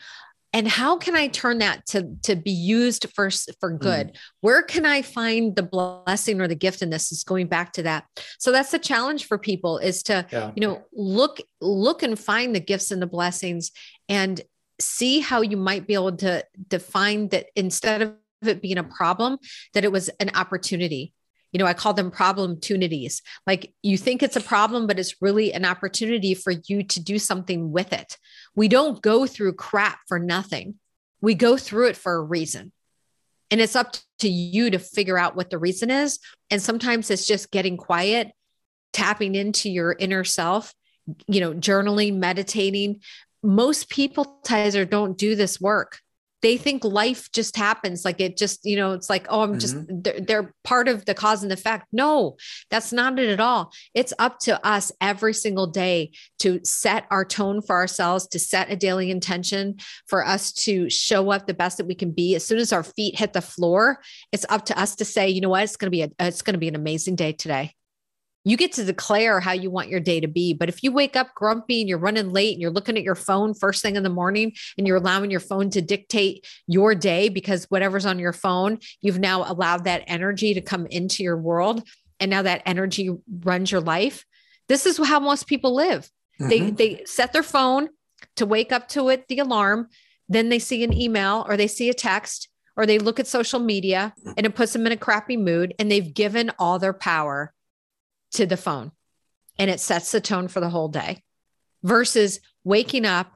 [0.56, 3.80] and how can i turn that to to be used for for mm.
[3.80, 4.18] good mm.
[4.41, 7.84] where can i find the blessing or the gift in this is going back to
[7.84, 8.06] that
[8.39, 10.52] so that's the challenge for people is to yeah.
[10.56, 13.72] you know look look and find the gifts and the blessings
[14.08, 14.41] and
[14.80, 19.38] see how you might be able to define that instead of it being a problem
[19.74, 21.13] that it was an opportunity
[21.56, 23.22] you know, I call them problem opportunities.
[23.48, 27.18] Like you think it's a problem, but it's really an opportunity for you to do
[27.18, 28.18] something with it.
[28.58, 30.76] We don't go through crap for nothing.
[31.22, 32.74] We go through it for a reason.
[33.50, 36.20] And it's up to you to figure out what the reason is.
[36.52, 38.34] And sometimes it's just getting quiet,
[38.91, 40.74] tapping into your inner self,
[41.26, 43.00] you know, journaling, meditating.
[43.41, 46.00] Most people, Tyzer, don't do this work
[46.46, 49.76] they think life just happens like it just you know it's like oh i'm just
[49.76, 50.02] mm-hmm.
[50.02, 51.86] they're, they're, part of the cause and effect.
[51.92, 52.38] No
[52.70, 53.72] that's not it at all.
[53.94, 58.72] It's up to us every single day to set our tone for ourselves to set
[58.72, 59.78] a daily intention
[60.08, 62.36] for us to show up the best that we can be.
[62.36, 64.00] As soon as our feet hit the floor
[64.32, 65.64] it's up to us to say you know what?
[65.64, 67.74] It's going to be a, it's going to be an amazing day today
[68.46, 70.54] you get to declare how you want your day to be.
[70.54, 73.16] But if you wake up grumpy and you're running late and you're looking at your
[73.16, 77.28] phone first thing in the morning and you're allowing your phone to dictate your day
[77.28, 81.86] because whatever's on your phone, you've now allowed that energy to come into your world.
[82.20, 83.10] And now that energy
[83.44, 84.24] runs your life.
[84.70, 86.10] This is how most people live.
[86.40, 86.50] Mm-hmm.
[86.50, 87.90] They they set their phone
[88.36, 89.90] to wake up to it, the alarm,
[90.30, 93.60] then they see an email or they see a text or they look at social
[93.60, 97.54] media and it puts them in a crappy mood and they've given all their power
[98.36, 98.91] to the phone
[99.58, 101.24] and it sets the tone for the whole day
[101.84, 103.32] versus waking up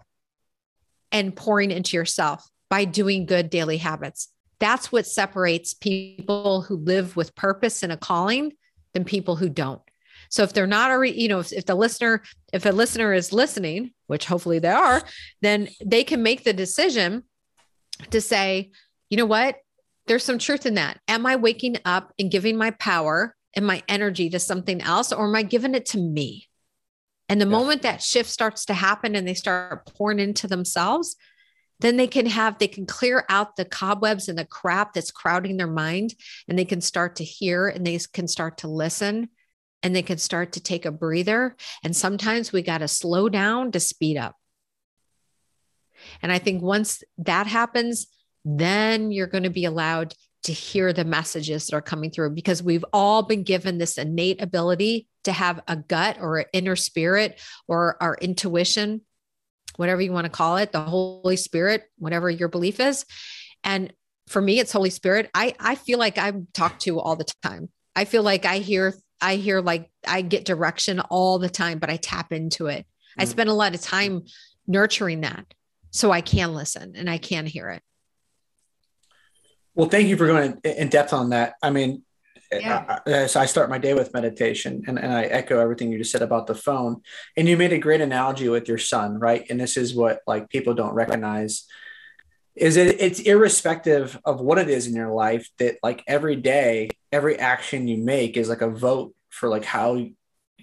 [1.11, 4.29] and pouring into yourself by doing good daily habits.
[4.59, 8.53] That's what separates people who live with purpose and a calling
[8.93, 9.81] than people who don't.
[10.29, 12.21] So if they're not already, you know, if, if the listener,
[12.53, 15.01] if a listener is listening, which hopefully they are,
[15.41, 17.23] then they can make the decision
[18.11, 18.71] to say,
[19.09, 19.55] you know what?
[20.07, 20.99] There's some truth in that.
[21.07, 25.27] Am I waking up and giving my power and my energy to something else or
[25.27, 26.47] am I giving it to me?
[27.27, 27.51] And the yeah.
[27.51, 31.15] moment that shift starts to happen and they start pouring into themselves,
[31.79, 35.57] then they can have, they can clear out the cobwebs and the crap that's crowding
[35.57, 36.15] their mind
[36.47, 39.29] and they can start to hear and they can start to listen
[39.81, 41.55] and they can start to take a breather.
[41.83, 44.35] And sometimes we got to slow down to speed up.
[46.21, 48.07] And I think once that happens,
[48.43, 52.63] then you're going to be allowed to hear the messages that are coming through because
[52.63, 57.41] we've all been given this innate ability to have a gut or an inner spirit
[57.67, 59.01] or our intuition,
[59.75, 63.05] whatever you want to call it, the Holy Spirit, whatever your belief is.
[63.63, 63.91] And
[64.27, 65.29] for me, it's Holy Spirit.
[65.33, 67.69] I, I feel like I'm talked to all the time.
[67.95, 71.89] I feel like I hear, I hear like I get direction all the time, but
[71.89, 72.85] I tap into it.
[72.85, 73.21] Mm-hmm.
[73.21, 73.27] I mm.
[73.27, 74.23] spend a lot of time
[74.67, 75.45] nurturing that
[75.91, 77.81] so I can listen and I can hear it.
[79.79, 81.53] Well, thank you for going in depth on that.
[81.63, 82.03] I mean,
[82.51, 82.99] yeah.
[83.07, 85.97] Uh, uh, I, I start my day with meditation and, and I echo everything you
[85.97, 87.01] just said about the phone.
[87.37, 89.45] And you made a great analogy with your son, right?
[89.49, 91.65] And this is what like people don't recognize
[92.57, 96.89] is it it's irrespective of what it is in your life that like every day,
[97.13, 99.95] every action you make is like a vote for like how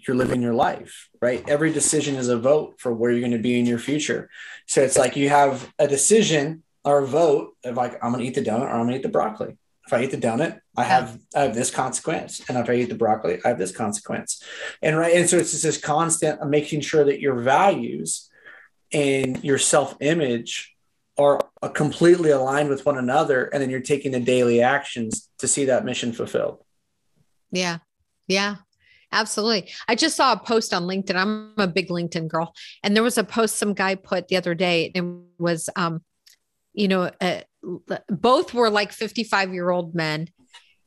[0.06, 1.42] you're living your life, right?
[1.48, 4.28] Every decision is a vote for where you're going to be in your future.
[4.66, 8.42] So it's like you have a decision or vote of like I'm gonna eat the
[8.42, 9.58] donut or I'm gonna eat the broccoli.
[9.86, 12.88] If I eat the donut, I have I have this consequence, and if I eat
[12.88, 14.42] the broccoli, I have this consequence,
[14.80, 15.14] and right.
[15.14, 18.30] And so it's just this constant of making sure that your values
[18.92, 20.74] and your self image
[21.18, 21.40] are
[21.74, 25.84] completely aligned with one another, and then you're taking the daily actions to see that
[25.84, 26.62] mission fulfilled.
[27.50, 27.78] Yeah,
[28.26, 28.56] yeah,
[29.12, 29.70] Absolutely.
[29.88, 31.14] I just saw a post on LinkedIn.
[31.14, 32.52] I'm a big LinkedIn girl.
[32.82, 34.90] And there was a post some guy put the other day.
[34.94, 36.02] and it was um,
[36.76, 37.40] you know, uh,
[38.08, 40.28] both were like 55 year old men.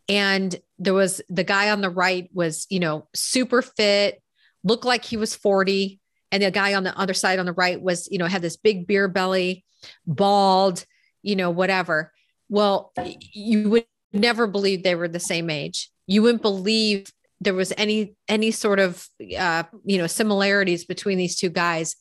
[0.08, 4.21] And there was the guy on the right was, you know, super fit,
[4.63, 5.99] looked like he was 40,
[6.32, 8.56] and the guy on the other side on the right was you know had this
[8.56, 9.65] big beer belly
[10.06, 10.86] bald
[11.23, 12.12] you know whatever.
[12.49, 12.93] Well
[13.34, 15.89] you would never believe they were the same age.
[16.08, 21.38] You wouldn't believe there was any any sort of uh, you know similarities between these
[21.38, 21.95] two guys.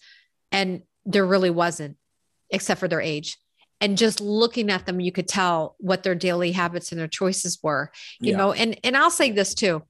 [0.53, 1.97] And there really wasn't
[2.51, 3.39] except for their age
[3.81, 7.59] and just looking at them you could tell what their daily habits and their choices
[7.63, 8.37] were you yeah.
[8.37, 9.83] know and and i'll say this too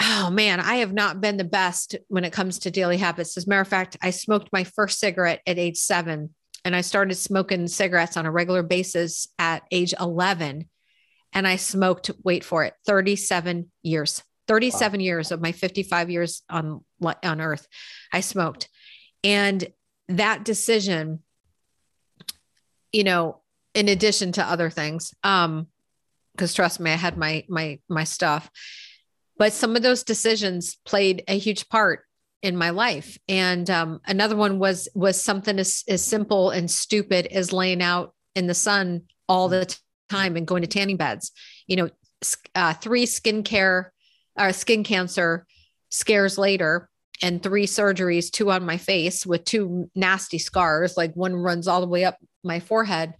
[0.00, 3.46] oh man i have not been the best when it comes to daily habits as
[3.46, 7.14] a matter of fact i smoked my first cigarette at age seven and i started
[7.14, 10.68] smoking cigarettes on a regular basis at age 11
[11.32, 15.02] and i smoked wait for it 37 years 37 wow.
[15.02, 16.84] years of my 55 years on
[17.22, 17.66] on earth
[18.12, 18.68] i smoked
[19.22, 19.66] and
[20.08, 21.20] that decision
[22.94, 23.40] you know,
[23.74, 25.12] in addition to other things.
[25.24, 25.66] Um,
[26.32, 28.50] because trust me, I had my my my stuff.
[29.36, 32.04] But some of those decisions played a huge part
[32.42, 33.18] in my life.
[33.28, 38.14] And um, another one was was something as, as simple and stupid as laying out
[38.34, 39.76] in the sun all the
[40.08, 41.32] time and going to tanning beds.
[41.66, 41.90] You know,
[42.54, 43.90] uh, three skincare
[44.36, 45.46] or uh, skin cancer
[45.90, 46.90] scares later
[47.22, 50.96] and three surgeries, two on my face with two nasty scars.
[50.96, 53.14] Like one runs all the way up my forehead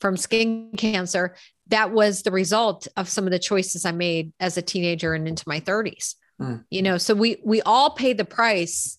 [0.00, 1.36] from skin cancer.
[1.68, 5.26] That was the result of some of the choices I made as a teenager and
[5.26, 6.14] into my 30s.
[6.40, 6.64] Mm.
[6.70, 8.98] You know, so we we all pay the price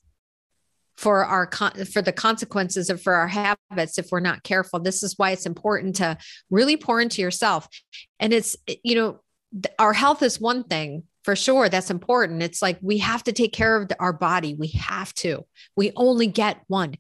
[0.98, 4.80] for our con- for the consequences of for our habits if we're not careful.
[4.80, 6.18] This is why it's important to
[6.50, 7.68] really pour into yourself.
[8.20, 9.20] And it's you know,
[9.78, 13.52] our health is one thing, for sure that's important it's like we have to take
[13.52, 15.44] care of our body we have to
[15.76, 16.94] we only get one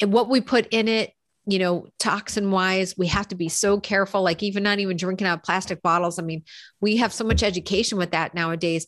[0.00, 1.12] and what we put in it
[1.50, 5.26] you know toxin wise we have to be so careful like even not even drinking
[5.26, 6.42] out plastic bottles i mean
[6.80, 8.86] we have so much education with that nowadays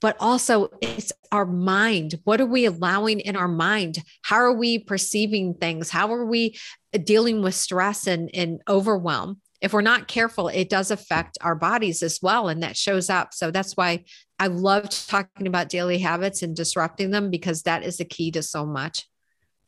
[0.00, 4.78] but also it's our mind what are we allowing in our mind how are we
[4.78, 6.56] perceiving things how are we
[7.04, 12.02] dealing with stress and, and overwhelm if we're not careful, it does affect our bodies
[12.02, 12.48] as well.
[12.48, 13.32] And that shows up.
[13.32, 14.04] So that's why
[14.40, 18.42] I love talking about daily habits and disrupting them because that is the key to
[18.42, 19.06] so much.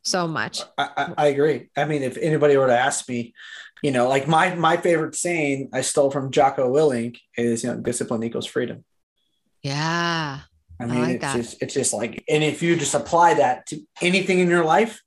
[0.05, 0.63] So much.
[0.77, 1.71] I, I, I agree.
[1.77, 3.33] I mean, if anybody were to ask me,
[3.83, 7.81] you know, like my my favorite saying I stole from Jocko Willink is, you know,
[7.81, 8.85] discipline equals freedom.
[9.63, 10.41] Yeah.
[10.81, 11.37] I mean, I like it's that.
[11.37, 15.03] just it's just like, and if you just apply that to anything in your life,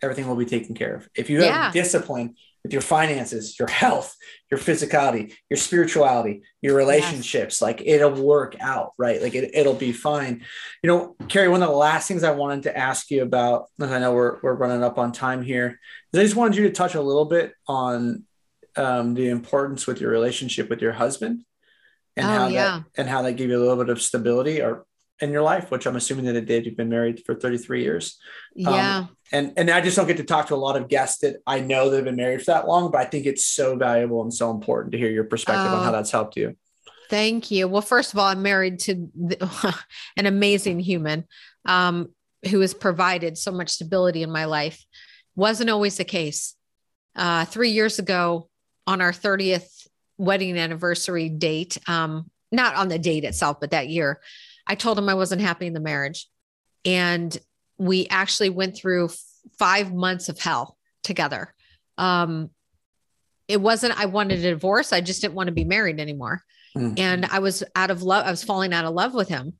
[0.00, 1.08] everything will be taken care of.
[1.14, 1.70] If you have yeah.
[1.72, 4.14] discipline, with your finances, your health,
[4.50, 7.56] your physicality, your spirituality, your relationships.
[7.56, 7.62] Yes.
[7.62, 9.20] Like it'll work out, right?
[9.20, 10.44] Like it, it'll be fine.
[10.82, 13.92] You know, Kari, one of the last things I wanted to ask you about, because
[13.92, 15.80] I know we're, we're running up on time here,
[16.12, 18.24] is I just wanted you to touch a little bit on
[18.76, 21.44] um, the importance with your relationship with your husband
[22.16, 22.62] and oh, how yeah.
[22.62, 24.86] that and how that gave you a little bit of stability or
[25.22, 26.66] in your life, which I'm assuming that it did.
[26.66, 28.18] You've been married for 33 years.
[28.54, 28.98] Yeah.
[28.98, 31.36] Um, and and I just don't get to talk to a lot of guests that
[31.46, 34.20] I know that have been married for that long, but I think it's so valuable
[34.22, 35.92] and so important to hear your perspective on how oh.
[35.92, 36.56] that's helped you.
[37.08, 37.68] Thank you.
[37.68, 39.78] Well, first of all, I'm married to the,
[40.16, 41.24] an amazing human
[41.64, 42.10] um,
[42.50, 44.84] who has provided so much stability in my life.
[45.36, 46.54] Wasn't always the case.
[47.14, 48.48] Uh, three years ago,
[48.86, 49.86] on our 30th
[50.18, 54.20] wedding anniversary date, um, not on the date itself, but that year,
[54.66, 56.28] I told him I wasn't happy in the marriage.
[56.84, 57.36] And
[57.78, 59.10] we actually went through
[59.58, 61.54] five months of hell together.
[61.98, 62.50] Um,
[63.48, 64.92] it wasn't, I wanted a divorce.
[64.92, 66.42] I just didn't want to be married anymore.
[66.76, 66.94] Mm-hmm.
[66.96, 68.26] And I was out of love.
[68.26, 69.54] I was falling out of love with him.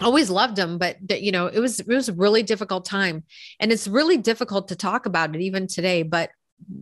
[0.00, 3.24] Always loved him, but you know, it was, it was a really difficult time
[3.58, 6.30] and it's really difficult to talk about it even today, but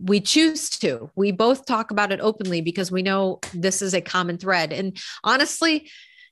[0.03, 4.01] we choose to, we both talk about it openly because we know this is a
[4.01, 4.73] common thread.
[4.73, 5.89] And honestly,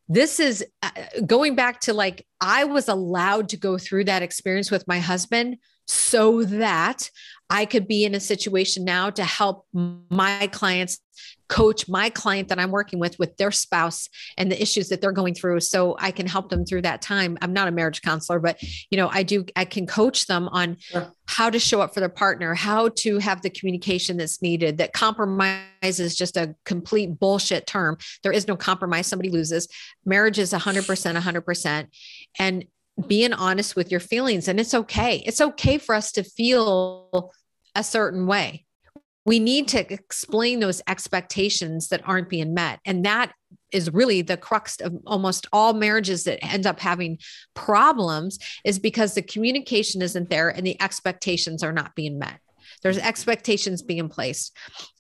[0.07, 0.89] this is uh,
[1.25, 5.57] going back to like I was allowed to go through that experience with my husband
[5.85, 7.09] so that
[7.49, 10.99] I could be in a situation now to help my clients
[11.47, 15.12] coach my client that I'm working with with their spouse and the issues that they're
[15.12, 17.38] going through so I can help them through that time.
[17.41, 20.77] I'm not a marriage counselor but you know I do I can coach them on
[20.79, 21.12] sure.
[21.27, 24.77] how to show up for their partner, how to have the communication that's needed.
[24.77, 27.97] That compromise is just a complete bullshit term.
[28.24, 29.67] There is no compromise, somebody loses.
[30.05, 31.88] Marriage is 100% 100%
[32.39, 32.65] and
[33.07, 35.17] being honest with your feelings and it's okay.
[35.26, 37.32] It's okay for us to feel
[37.76, 38.62] a certain way
[39.26, 42.80] we need to explain those expectations that aren't being met.
[42.86, 43.34] And that
[43.71, 47.17] is really the crux of almost all marriages that end up having
[47.53, 52.39] problems is because the communication isn't there and the expectations are not being met.
[52.82, 54.55] There's expectations being placed.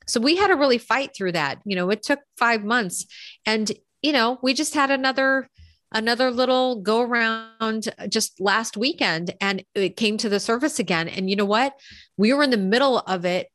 [0.07, 1.59] So we had to really fight through that.
[1.65, 3.05] You know, it took five months
[3.45, 3.71] and,
[4.01, 5.49] you know, we just had another
[5.93, 11.07] another little go around just last weekend and it came to the surface again.
[11.07, 11.73] And you know what?
[12.17, 13.47] We were in the middle of it.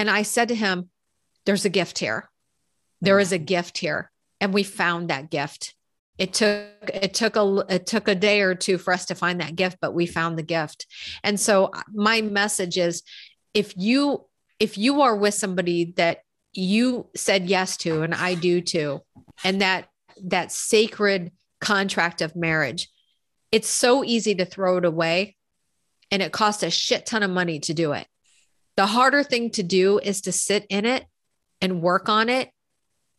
[0.00, 0.88] And I said to him,
[1.44, 2.30] There's a gift here.
[3.02, 3.44] There is a mm-hmm.
[3.44, 4.10] gift here.
[4.40, 5.74] And we found that gift.
[6.16, 9.42] It took it took a it took a day or two for us to find
[9.42, 10.86] that gift, but we found the gift.
[11.22, 13.02] And so my message is
[13.52, 14.24] if you
[14.58, 16.22] if you are with somebody that
[16.54, 19.02] you said yes to and I do too
[19.44, 19.88] and that
[20.24, 21.30] that sacred
[21.60, 22.88] contract of marriage
[23.52, 25.36] it's so easy to throw it away
[26.10, 28.06] and it costs a shit ton of money to do it
[28.80, 31.04] the harder thing to do is to sit in it
[31.60, 32.48] and work on it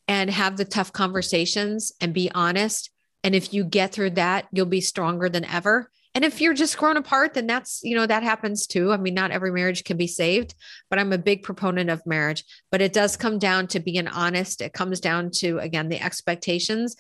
[0.08, 2.90] and have the tough conversations and be honest
[3.24, 6.78] and if you get through that you'll be stronger than ever and if you're just
[6.78, 8.92] grown apart, then that's, you know, that happens too.
[8.92, 10.56] I mean, not every marriage can be saved,
[10.90, 12.44] but I'm a big proponent of marriage.
[12.70, 14.60] But it does come down to being honest.
[14.60, 16.98] It comes down to, again, the expectations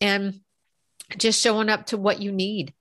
[0.00, 0.40] and
[1.18, 2.72] just showing up to what you need.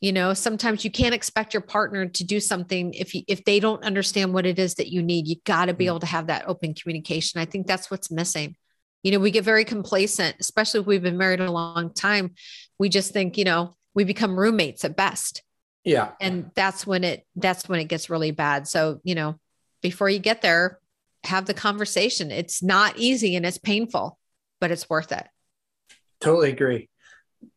[0.00, 3.60] You know, sometimes you can't expect your partner to do something if you, if they
[3.60, 5.28] don't understand what it is that you need.
[5.28, 5.88] You got to be mm.
[5.88, 7.40] able to have that open communication.
[7.40, 8.56] I think that's what's missing.
[9.02, 12.32] You know, we get very complacent, especially if we've been married a long time.
[12.78, 15.42] We just think, you know, we become roommates at best.
[15.84, 16.12] Yeah.
[16.20, 18.68] And that's when it that's when it gets really bad.
[18.68, 19.38] So, you know,
[19.82, 20.78] before you get there,
[21.24, 22.30] have the conversation.
[22.30, 24.18] It's not easy and it's painful,
[24.60, 25.26] but it's worth it.
[26.20, 26.88] Totally agree.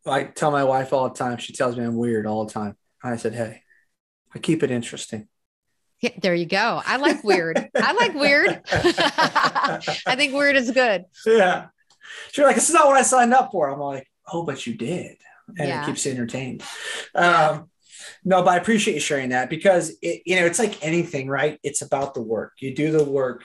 [0.06, 1.38] I tell my wife all the time.
[1.38, 2.76] She tells me I'm weird all the time.
[3.04, 3.64] I said, "Hey,
[4.34, 5.28] I keep it interesting."
[6.02, 6.82] Yeah, there you go.
[6.86, 7.70] I like weird.
[7.76, 8.62] I like weird.
[8.72, 11.06] I think weird is good.
[11.26, 11.68] Yeah.
[12.32, 14.76] She's like, "This is not what I signed up for." I'm like, "Oh, but you
[14.76, 15.18] did."
[15.58, 15.84] and yeah.
[15.84, 16.64] it keeps you entertained.
[17.16, 17.70] Um,
[18.24, 21.60] no, but I appreciate you sharing that because it, you know, it's like anything, right?
[21.64, 22.54] It's about the work.
[22.60, 23.44] You do the work,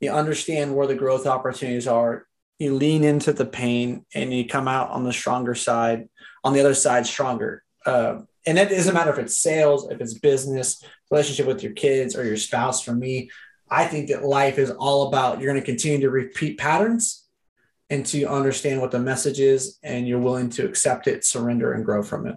[0.00, 2.26] you understand where the growth opportunities are,
[2.62, 6.08] you lean into the pain, and you come out on the stronger side,
[6.44, 7.62] on the other side, stronger.
[7.84, 12.16] Uh, and it doesn't matter if it's sales, if it's business, relationship with your kids
[12.16, 12.82] or your spouse.
[12.82, 13.30] For me,
[13.72, 17.24] I think that life is all about you're going to continue to repeat patterns
[17.88, 21.84] and to understand what the message is and you're willing to accept it surrender and
[21.84, 22.36] grow from it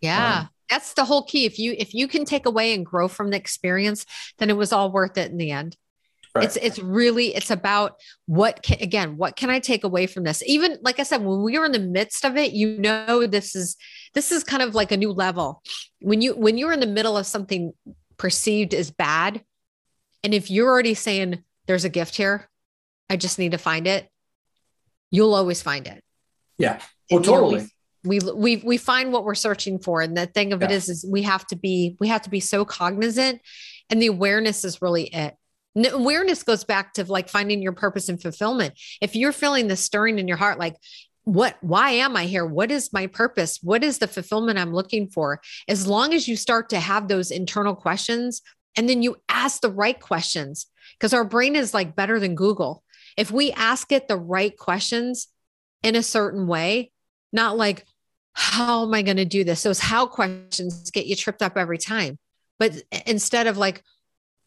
[0.00, 3.08] yeah um, that's the whole key if you if you can take away and grow
[3.08, 4.06] from the experience
[4.38, 5.76] then it was all worth it in the end
[6.34, 6.44] right.
[6.44, 10.42] it's it's really it's about what can again what can i take away from this
[10.46, 13.54] even like i said when we were in the midst of it you know this
[13.54, 13.76] is
[14.14, 15.62] this is kind of like a new level
[16.00, 17.72] when you when you're in the middle of something
[18.16, 19.42] perceived as bad
[20.22, 22.48] and if you're already saying there's a gift here
[23.10, 24.08] i just need to find it
[25.14, 26.02] you'll always find it.
[26.58, 26.80] Yeah.
[27.10, 27.68] Well, totally.
[28.02, 30.66] we, we we we find what we're searching for and the thing of yeah.
[30.66, 33.40] it is is we have to be we have to be so cognizant
[33.90, 35.36] and the awareness is really it
[35.76, 38.74] awareness goes back to like finding your purpose and fulfillment.
[39.00, 40.76] If you're feeling the stirring in your heart like
[41.24, 42.44] what why am i here?
[42.44, 43.58] What is my purpose?
[43.62, 45.40] What is the fulfillment i'm looking for?
[45.68, 48.42] As long as you start to have those internal questions
[48.76, 50.66] and then you ask the right questions
[50.98, 52.84] because our brain is like better than google.
[53.16, 55.28] If we ask it the right questions
[55.82, 56.90] in a certain way,
[57.32, 57.84] not like,
[58.32, 59.62] how am I going to do this?
[59.62, 62.18] Those how questions get you tripped up every time.
[62.58, 63.82] But instead of like,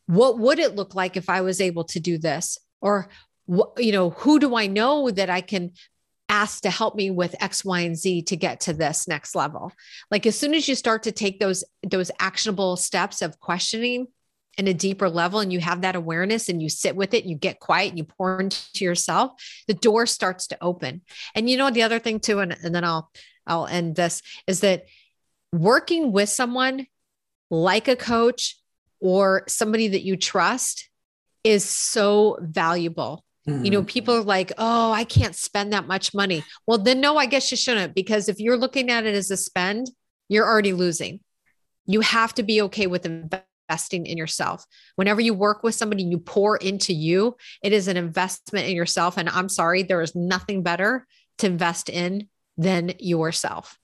[0.08, 2.58] what would it look like if I was able to do this?
[2.82, 3.10] Or,
[3.78, 5.72] you know, who do I know that I can
[6.30, 9.72] ask to help me with X, Y, and Z to get to this next level?
[10.10, 14.08] Like as soon as you start to take those, those actionable steps of questioning,
[14.58, 17.30] in a deeper level and you have that awareness and you sit with it, and
[17.30, 19.32] you get quiet and you pour into yourself,
[19.68, 21.02] the door starts to open.
[21.36, 23.12] And you know, the other thing too, and, and then I'll
[23.46, 24.86] I'll end this is that
[25.54, 26.88] working with someone
[27.50, 28.60] like a coach
[29.00, 30.90] or somebody that you trust
[31.44, 33.24] is so valuable.
[33.48, 33.66] Mm-hmm.
[33.66, 33.88] You know, mm-hmm.
[33.88, 36.44] people are like, oh, I can't spend that much money.
[36.66, 39.38] Well, then no, I guess you shouldn't, because if you're looking at it as a
[39.38, 39.88] spend,
[40.28, 41.22] you're already losing.
[41.86, 44.66] You have to be okay with investing investing in yourself.
[44.96, 49.18] Whenever you work with somebody, you pour into you, it is an investment in yourself.
[49.18, 51.06] And I'm sorry, there is nothing better
[51.40, 53.78] to invest in than yourself.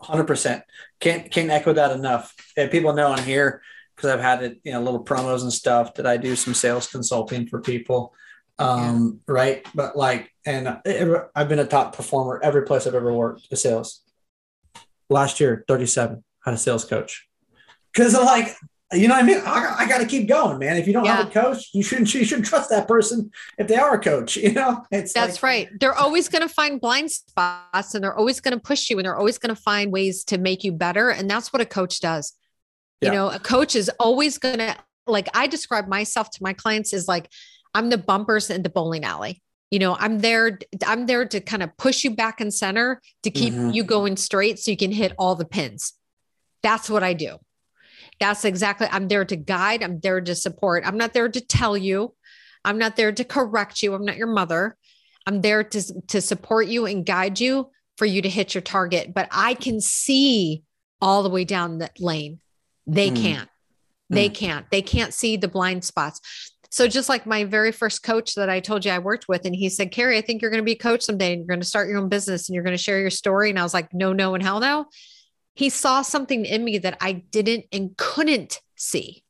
[0.00, 0.62] 100%.
[1.00, 2.34] Can't, can't echo that enough.
[2.56, 3.62] And people know on here,
[3.96, 6.88] because I've had it, you know, little promos and stuff that I do some sales
[6.88, 8.12] consulting for people.
[8.58, 9.34] Um, yeah.
[9.34, 9.66] right.
[9.74, 10.68] But like, and
[11.34, 14.02] I've been a top performer every place I've ever worked in sales.
[15.10, 17.28] Last year, 37, had a sales coach
[17.92, 18.54] because I'm like
[18.94, 19.38] you know what I mean?
[19.44, 20.76] I, I got to keep going, man.
[20.76, 21.16] If you don't yeah.
[21.16, 24.36] have a coach, you shouldn't you shouldn't trust that person if they are a coach.
[24.44, 25.68] You know, it's that's like, right.
[25.80, 29.06] They're always going to find blind spots, and they're always going to push you, and
[29.06, 31.08] they're always going to find ways to make you better.
[31.08, 32.34] And that's what a coach does.
[33.00, 33.08] Yeah.
[33.08, 34.76] You know, a coach is always going to
[35.06, 35.28] like.
[35.34, 37.30] I describe myself to my clients as like
[37.74, 41.62] I'm the bumpers in the bowling alley You know, I'm there, I'm there to kind
[41.62, 43.70] of push you back in center to keep mm-hmm.
[43.70, 45.94] you going straight so you can hit all the pins.
[46.62, 47.38] That's what I do.
[48.20, 50.86] That's exactly, I'm there to guide, I'm there to support.
[50.86, 52.14] I'm not there to tell you.
[52.64, 53.94] I'm not there to correct you.
[53.94, 54.76] I'm not your mother.
[55.26, 59.12] I'm there to, to support you and guide you for you to hit your target.
[59.14, 60.62] But I can see
[61.00, 62.40] all the way down that lane.
[62.86, 63.16] They mm.
[63.16, 63.48] can't.
[64.10, 64.34] They mm.
[64.34, 64.70] can't.
[64.70, 66.20] They can't see the blind spots.
[66.70, 69.54] So just like my very first coach that I told you I worked with, and
[69.54, 71.60] he said, Kari, I think you're going to be a coach someday and you're going
[71.60, 73.50] to start your own business and you're going to share your story.
[73.50, 74.86] And I was like, no, no, and hell no.
[75.54, 79.22] He saw something in me that I didn't and couldn't see.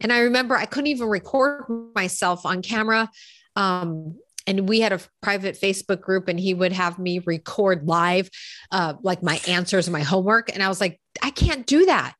[0.00, 1.64] And I remember I couldn't even record
[1.94, 3.10] myself on camera.
[3.56, 8.30] Um, and we had a private Facebook group, and he would have me record live,
[8.70, 10.52] uh, like my answers and my homework.
[10.52, 12.14] And I was like, I can't do that.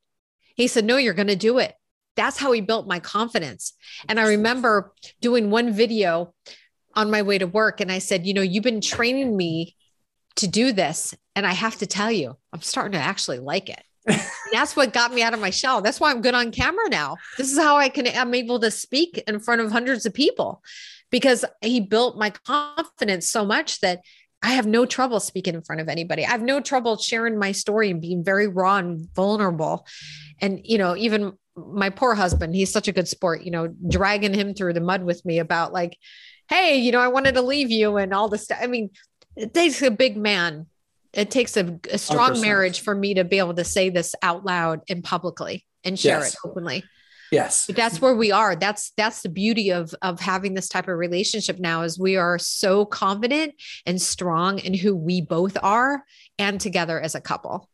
[0.57, 1.75] He said, No, you're going to do it.
[2.17, 3.75] That's how he built my confidence.
[4.09, 6.35] And I remember doing one video
[6.95, 9.77] on my way to work, and I said, You know, you've been training me
[10.37, 11.15] to do this.
[11.35, 13.83] And I have to tell you, I'm starting to actually like it.
[14.53, 15.83] that's what got me out of my shell.
[15.83, 17.17] That's why I'm good on camera now.
[17.37, 20.63] This is how I can I'm able to speak in front of hundreds of people
[21.11, 24.01] because he built my confidence so much that
[24.43, 26.25] I have no trouble speaking in front of anybody.
[26.25, 29.87] I have no trouble sharing my story and being very raw and vulnerable.
[30.41, 34.35] And, you know, even my poor husband, he's such a good sport, you know, dragging
[34.35, 35.97] him through the mud with me about like,
[36.49, 38.59] hey, you know, I wanted to leave you and all this stuff.
[38.61, 38.91] I mean,
[39.37, 40.67] it takes a big man.
[41.13, 42.41] It takes a, a strong 100%.
[42.43, 46.19] marriage for me to be able to say this out loud and publicly and share
[46.19, 46.35] yes.
[46.35, 46.85] it openly.
[47.33, 47.67] Yes.
[47.67, 48.55] But that's where we are.
[48.55, 52.39] That's that's the beauty of of having this type of relationship now is we are
[52.39, 56.05] so confident and strong in who we both are
[56.39, 57.69] and together as a couple.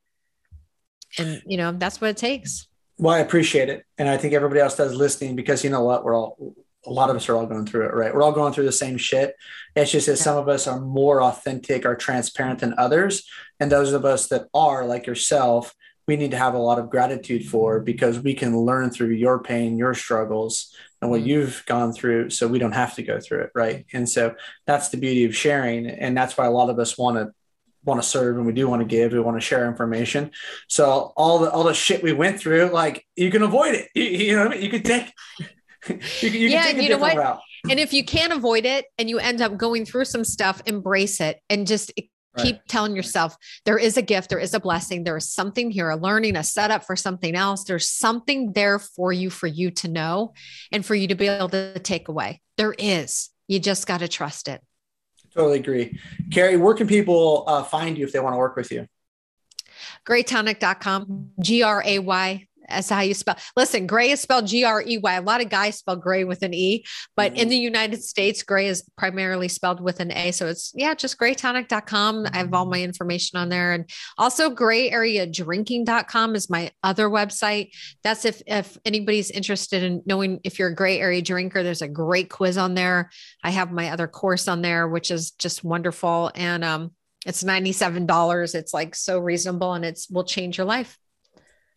[1.18, 2.66] And you know, that's what it takes.
[2.98, 3.84] Well, I appreciate it.
[3.98, 6.54] And I think everybody else does listening because you know what, we're all
[6.86, 8.14] a lot of us are all going through it, right?
[8.14, 9.36] We're all going through the same shit.
[9.76, 10.22] It's just that yeah.
[10.22, 13.28] some of us are more authentic or transparent than others.
[13.60, 15.74] And those of us that are, like yourself,
[16.08, 19.40] we need to have a lot of gratitude for because we can learn through your
[19.40, 21.30] pain, your struggles, and what mm-hmm.
[21.30, 23.86] you've gone through so we don't have to go through it, right?
[23.92, 24.34] And so
[24.66, 25.86] that's the beauty of sharing.
[25.86, 27.32] And that's why a lot of us want to
[27.84, 30.30] want to serve and we do want to give we want to share information
[30.68, 34.04] so all the all the shit we went through like you can avoid it you,
[34.04, 34.62] you know what I mean?
[34.62, 35.12] you can take
[35.88, 35.98] you,
[36.30, 37.16] you yeah, you know what?
[37.16, 37.40] Route.
[37.70, 41.20] And if you can't avoid it and you end up going through some stuff, embrace
[41.20, 41.92] it and just
[42.36, 42.46] Right.
[42.46, 45.90] Keep telling yourself there is a gift, there is a blessing, there is something here,
[45.90, 47.64] a learning, a setup for something else.
[47.64, 50.32] There's something there for you, for you to know
[50.70, 52.40] and for you to be able to take away.
[52.56, 53.28] There is.
[53.48, 54.62] You just got to trust it.
[55.34, 55.98] Totally agree.
[56.32, 58.86] Kari, where can people uh, find you if they want to work with you?
[60.06, 63.36] graytonic.com, G R A Y as how you spell.
[63.56, 65.14] Listen, gray is spelled G R E Y.
[65.14, 66.84] A lot of guys spell gray with an E,
[67.16, 67.40] but mm-hmm.
[67.40, 70.32] in the United States, gray is primarily spelled with an A.
[70.32, 72.26] So it's, yeah, just graytonic.com.
[72.32, 73.72] I have all my information on there.
[73.72, 77.70] And also grayareadrinking.com is my other website.
[78.02, 81.88] That's if, if anybody's interested in knowing if you're a gray area drinker, there's a
[81.88, 83.10] great quiz on there.
[83.44, 86.30] I have my other course on there, which is just wonderful.
[86.34, 86.92] And, um,
[87.24, 88.54] it's $97.
[88.54, 90.98] It's like so reasonable and it's will change your life.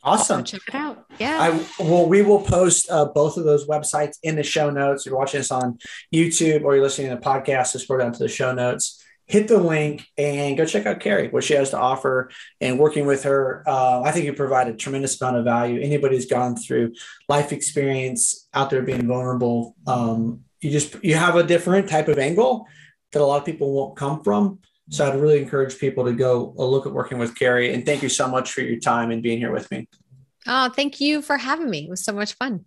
[0.06, 0.44] Awesome.
[0.44, 1.06] check it out.
[1.18, 1.38] Yeah.
[1.42, 5.06] I well, we will post uh, both of those websites in the show notes.
[5.06, 5.80] If you're watching this on
[6.14, 9.48] YouTube or you're listening to the podcast, just go down to the show notes, hit
[9.48, 12.30] the link, and go check out Kari, what she has to offer.
[12.62, 15.82] And working with her, uh, I think you provide a tremendous amount of value.
[15.82, 16.94] Anybody who's gone through
[17.28, 22.20] life experience out there being vulnerable, um, you just you have a different type of
[22.20, 22.68] angle
[23.12, 24.60] that a lot of people won't come from.
[24.90, 27.74] So I'd really encourage people to go uh, look at working with Kari.
[27.74, 29.88] And thank you so much for your time and being here with me.
[30.48, 31.86] Oh, thank you for having me.
[31.86, 32.66] It was so much fun.